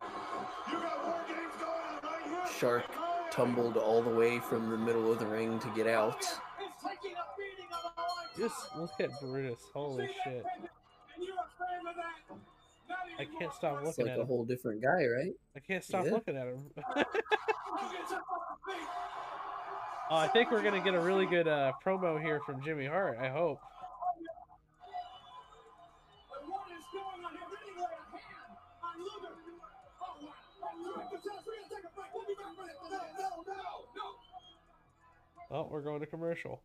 [0.03, 2.59] You got war games going on right here.
[2.59, 2.84] Shark
[3.32, 6.18] tumbled all the way from the middle of the ring to get out.
[6.18, 6.30] It's
[6.82, 8.38] taking a beating of a lifetime.
[8.38, 9.62] Just look at Brutus.
[9.72, 10.44] Holy that, shit!
[12.93, 13.18] Brendan?
[13.18, 13.28] And you're a fan of that?
[13.28, 13.86] Not I can't stop fun.
[13.88, 14.26] It's looking like at a him.
[14.28, 15.32] whole different guy, right?
[15.57, 16.11] I can't stop Yeah.
[16.12, 16.70] looking at him.
[16.76, 18.88] Hogan's up on the feet.
[20.11, 23.18] Oh, I think we're gonna get a really good uh, promo here from Jimmy Hart.
[23.20, 23.59] I hope.
[35.51, 36.62] Oh, we're going to commercial.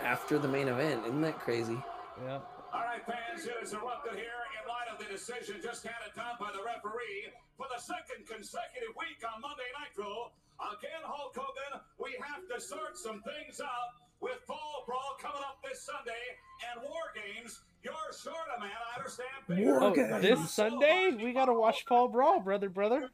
[0.00, 1.02] After the main event.
[1.06, 1.76] Isn't that crazy?
[2.24, 2.40] Yeah.
[2.72, 6.36] All right, fans, it is erupted here in light of the decision just handed down
[6.36, 10.32] by the referee for the second consecutive week on Monday Nitro.
[10.60, 15.62] Again, Hulk Hogan, we have to sort some things out with Fall Brawl coming up
[15.64, 16.24] this Sunday
[16.68, 17.62] and War Games.
[17.80, 19.38] You're short a man, I understand.
[19.48, 20.20] War Oh, Games.
[20.20, 23.08] this Sunday we gotta watch Fall Brawl, brother, brother.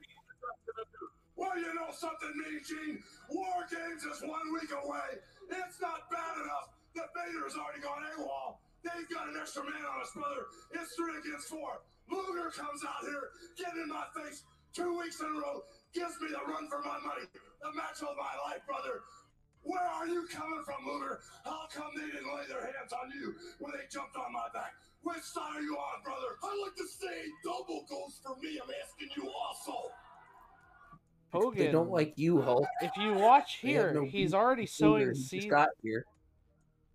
[1.37, 2.99] Well, you know something, Mean Gene?
[3.31, 5.21] War Games is one week away.
[5.51, 8.57] It's not bad enough that Vader's already gone AWOL.
[8.85, 10.45] They've got an extra man on us, brother.
[10.76, 11.80] It's three against four.
[12.12, 14.45] Luger comes out here, getting in my face
[14.76, 15.64] two weeks in a row,
[15.97, 17.24] gives me the run for my money,
[17.64, 19.01] the match of my life, brother.
[19.64, 21.20] Where are you coming from, Luger?
[21.45, 24.76] How come they didn't lay their hands on you when they jumped on my back?
[25.01, 26.37] Which side are you on, brother?
[26.45, 28.61] I like to say double goes for me.
[28.62, 29.89] I'm asking you also.
[31.32, 31.64] Hogan.
[31.64, 32.66] They don't like you, Hulk.
[32.82, 35.47] If you watch here, no he's already Luger, sowing he just seeds.
[35.47, 36.05] got here.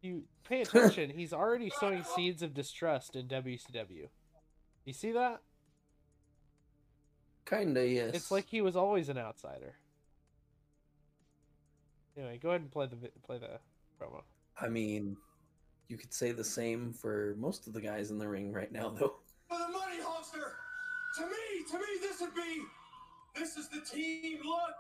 [0.02, 1.10] You pay attention.
[1.10, 4.08] he's already sowing seeds of distrust in WCW.
[4.86, 5.42] You see that?
[7.46, 8.12] Kinda, yes.
[8.14, 9.76] It's like he was always an outsider.
[12.18, 13.60] Anyway, go ahead and play the play the
[14.00, 14.24] promo.
[14.60, 15.18] I mean,
[15.88, 18.90] you could say the same for most of the guys in the ring right now,
[18.90, 19.16] though.
[19.50, 20.52] For the money, Hulkster.
[21.18, 22.62] To me, to me, this would be.
[23.36, 24.76] This is the team look.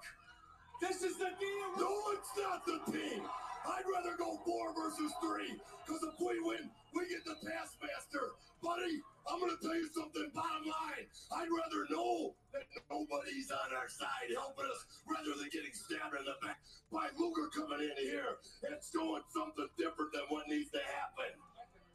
[0.81, 1.77] This is the deal.
[1.77, 3.23] No, it's not the team.
[3.67, 5.55] I'd rather go four versus three,
[5.85, 8.35] because if we win, we get the pass master.
[8.63, 11.07] Buddy, I'm gonna tell you something, bottom line.
[11.31, 16.25] I'd rather know that nobody's on our side helping us rather than getting stabbed in
[16.27, 16.59] the back
[16.91, 21.31] by Luger coming in here and showing something different than what needs to happen.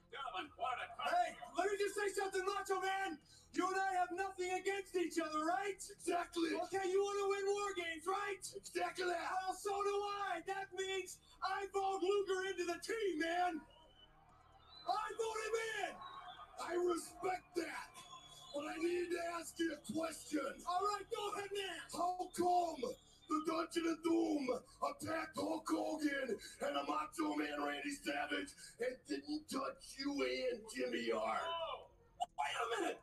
[0.08, 3.18] Gentlemen, what a Hey, let me just say something, Macho Man.
[3.55, 5.78] You and I have nothing against each other, right?
[5.78, 6.59] Exactly.
[6.59, 8.42] Okay, you want to win war games, right?
[8.50, 9.30] Exactly that.
[9.30, 9.94] Well, so do
[10.26, 10.42] I.
[10.42, 13.62] That means I vote Luger into the team, man.
[14.90, 15.92] I vote him in.
[16.66, 17.86] I respect that.
[18.59, 20.50] But I need to ask you a question.
[20.66, 21.94] All right, go ahead and ask.
[21.94, 24.50] How come the Dungeon of Doom
[24.82, 28.50] attacked Hulk Hogan and a Macho Man Randy Savage
[28.82, 31.38] and didn't touch you and Jimmy Hart?
[31.38, 31.86] Oh,
[32.18, 32.98] Wait a minute.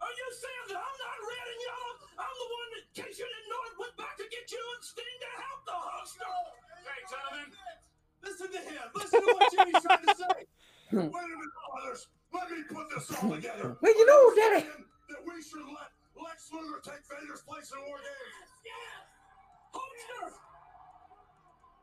[0.00, 1.92] Are you saying that I'm not red and yellow?
[2.24, 4.60] I'm the one that, in case you didn't know it, went back to get you
[4.60, 6.32] and Sting to help the Hulkster.
[6.88, 7.48] hey, gentlemen.
[8.24, 8.84] Listen to him.
[8.96, 10.38] Listen to what Jimmy's trying to say.
[10.90, 11.06] Hmm.
[11.06, 12.10] Wait a minute, oh, brothers.
[12.34, 13.78] Let me put this all together.
[13.82, 14.66] Well, you know, Are Daddy.
[14.66, 18.50] saying That we should let Lex Luger take Vader's place in War Games.
[18.66, 19.06] Yes!
[19.70, 20.34] Hulkster!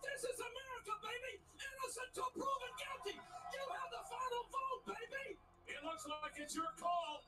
[0.03, 1.33] This is America, baby!
[1.55, 3.15] Innocent till proven guilty!
[3.15, 5.39] You have the final vote, baby!
[5.71, 7.23] It looks like it's your call.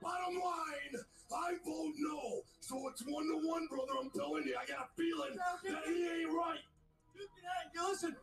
[0.00, 0.94] Bottom line,
[1.28, 2.40] I vote no.
[2.60, 4.00] So it's one to one, brother.
[4.00, 6.64] I'm telling you, I got a feeling that he ain't right.
[7.14, 8.16] You can have, listen,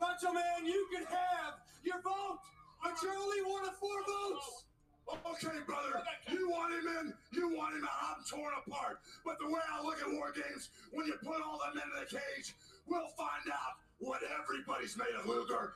[0.00, 2.38] Macho Man, you can have your vote,
[2.82, 4.64] but you're only one of four votes!
[5.04, 6.00] Okay, brother,
[6.32, 8.16] you want him in, you want him out.
[8.16, 9.04] I'm torn apart.
[9.24, 12.00] But the way I look at war games, when you put all the men in
[12.00, 12.54] the cage,
[12.86, 15.74] we'll find out what everybody's made of Luger.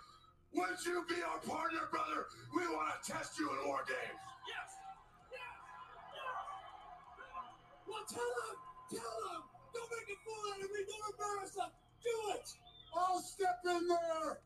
[0.54, 2.24] Would you be our partner, brother?
[2.56, 4.16] We want to test you in war games.
[4.48, 4.77] Yes!
[7.88, 8.56] Well, tell him!
[8.90, 9.42] Tell him!
[9.74, 10.80] Don't make a fool out of me!
[10.86, 11.70] Don't embarrass him!
[12.02, 12.48] Do it!
[12.96, 14.40] I'll step in there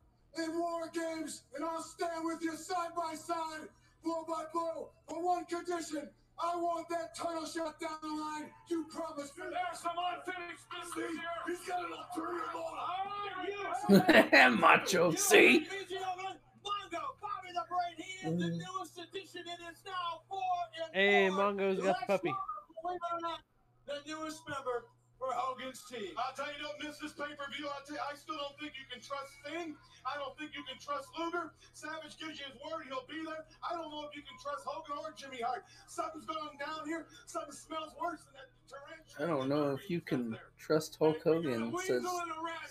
[0.45, 3.69] in war games and I'll stand with you side by side,
[4.05, 6.09] blow by blow, for one condition.
[6.43, 8.51] I want that title shot down the line.
[8.69, 9.45] You promised me.
[9.51, 10.65] There's some unfinished
[10.95, 11.57] See, business here.
[11.57, 14.03] he's got an ulterior motive.
[14.11, 15.37] Oh, you Macho, You see?
[15.37, 16.35] ladies and gentlemen,
[16.65, 18.59] Mongo, Bobby the Brain, he is the Mm.
[18.59, 19.43] newest addition.
[19.47, 20.41] It is now four
[20.83, 21.37] and Hey, four.
[21.39, 22.35] Mongo's got the Lex puppy.
[22.83, 23.41] Luger, Believe it or not,
[23.87, 24.87] the newest member
[25.23, 26.19] for Hogan's team.
[26.19, 27.71] I'll tell you, don't miss this pay per view.
[27.71, 29.79] I tell you, I still don't think you can trust Sting.
[30.03, 31.55] I don't think you can trust Luger.
[31.79, 33.47] Savage gives you his word; he'll be there.
[33.63, 35.63] I don't know if you can trust Hogan or Jimmy Hart.
[35.87, 37.07] Something's going down here.
[37.27, 39.23] Something smells worse than that tarantula.
[39.23, 42.03] I don't know if you can trust Hulk Hogan, says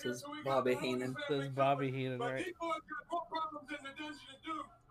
[0.01, 1.15] says Bobby Heenan.
[1.27, 2.45] Says Bobby Heenan, But right?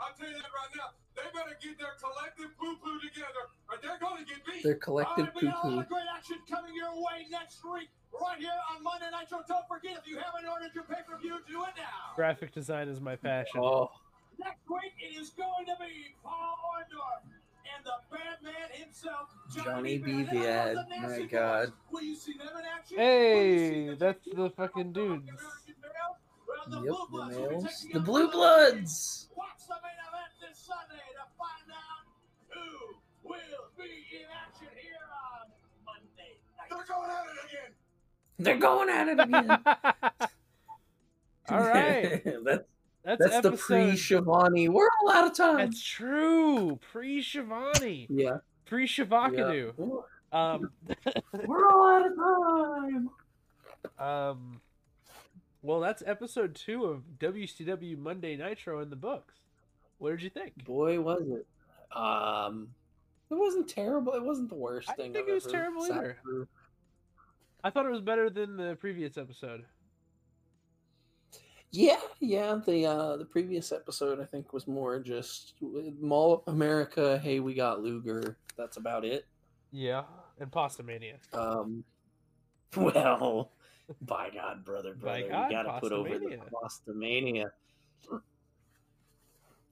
[0.01, 0.17] These boys got more problems in the dungeon to.
[0.17, 0.89] I'll tell you that right now.
[1.13, 4.63] They better get their collective poo-poo together, or they're going to get beat.
[4.65, 5.81] Their collective All right, poo got a lot poo.
[5.81, 9.45] of great action coming your way next week, right here on Monday Nitro.
[9.45, 12.17] Don't forget, if you haven't ordered your pay-per-view, do it now.
[12.17, 13.61] Graphic design is my passion.
[13.61, 13.91] Oh,
[14.39, 17.29] Next week, it is going to be Paul Orndorff
[17.77, 20.23] and the Batman himself, Johnny B.
[20.23, 20.25] B.
[20.25, 20.77] Badd.
[20.77, 21.73] How the My God.
[21.91, 22.97] Will you see them in action?
[22.97, 25.29] Hey, Will that's the fucking dudes.
[26.49, 27.87] Well, the yep, Blue the Bloods males.
[27.93, 29.29] The on Blue Bloods.
[29.67, 29.69] Bloods!
[29.69, 32.07] Watch the main event this Sunday to find out
[32.49, 34.93] who will be in action here
[35.33, 35.51] on
[35.85, 36.69] Monday night.
[36.71, 37.73] They're going at it again.
[38.39, 39.49] They're going at it again.
[41.51, 42.65] All right, that's
[43.03, 44.69] that's, that's the pre Shivani.
[44.69, 45.57] We're all out of time.
[45.57, 46.79] That's true.
[46.93, 48.07] Pre Shivani.
[48.09, 48.39] yeah.
[48.67, 49.71] Pre yeah.
[50.33, 50.71] Um,
[51.45, 53.11] We're all out of time.
[53.99, 54.61] um,
[55.63, 59.41] well, that's episode two of WCW Monday Nitro in the books.
[60.01, 60.65] What did you think?
[60.65, 61.47] Boy, was it.
[61.97, 62.69] Um,
[63.31, 64.15] it wasn't terrible.
[64.15, 65.13] It wasn't the worst I thing.
[65.13, 66.17] didn't think I've it was terrible either.
[66.23, 66.49] through.
[67.63, 69.65] I thought it was better than the previous episode.
[71.71, 72.59] Yeah, yeah.
[72.67, 75.55] The uh the previous episode I think was more just
[76.01, 77.21] Mall America.
[77.23, 78.39] Hey, we got Luger.
[78.57, 79.27] That's about it.
[79.71, 80.05] Yeah,
[80.39, 81.19] and Pasta Mania.
[81.35, 81.85] Um,
[82.77, 83.53] well,
[84.01, 87.53] by God, brother, By brother, God, you got to put over the pasta mania.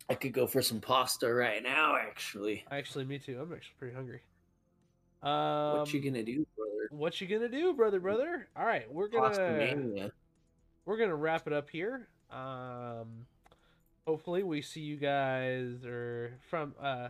[0.09, 1.97] I could go for some pasta right now.
[1.97, 3.39] Actually, Actually, me too.
[3.41, 4.21] I'm actually pretty hungry.
[5.23, 6.89] Um, what you gonna do, brother?
[6.91, 8.49] what you gonna do, brother, brother?
[8.57, 10.11] All right, we're gonna
[10.85, 12.09] we're gonna wrap it up here.
[12.31, 13.27] Um,
[14.07, 17.09] hopefully, we see you guys or from uh.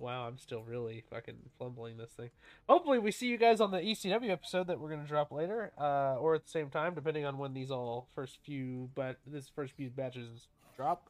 [0.00, 2.30] Wow, I'm still really fucking fumbling this thing.
[2.68, 6.16] Hopefully, we see you guys on the ECW episode that we're gonna drop later, uh,
[6.20, 9.72] or at the same time, depending on when these all first few, but this first
[9.74, 11.08] few batches drop.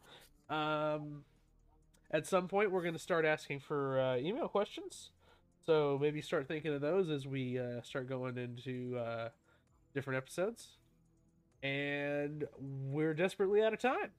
[0.48, 1.24] Um,
[2.10, 5.10] at some point, we're gonna start asking for uh, email questions.
[5.64, 9.28] So maybe start thinking of those as we uh, start going into uh,
[9.94, 10.78] different episodes.
[11.62, 14.10] And we're desperately out of time.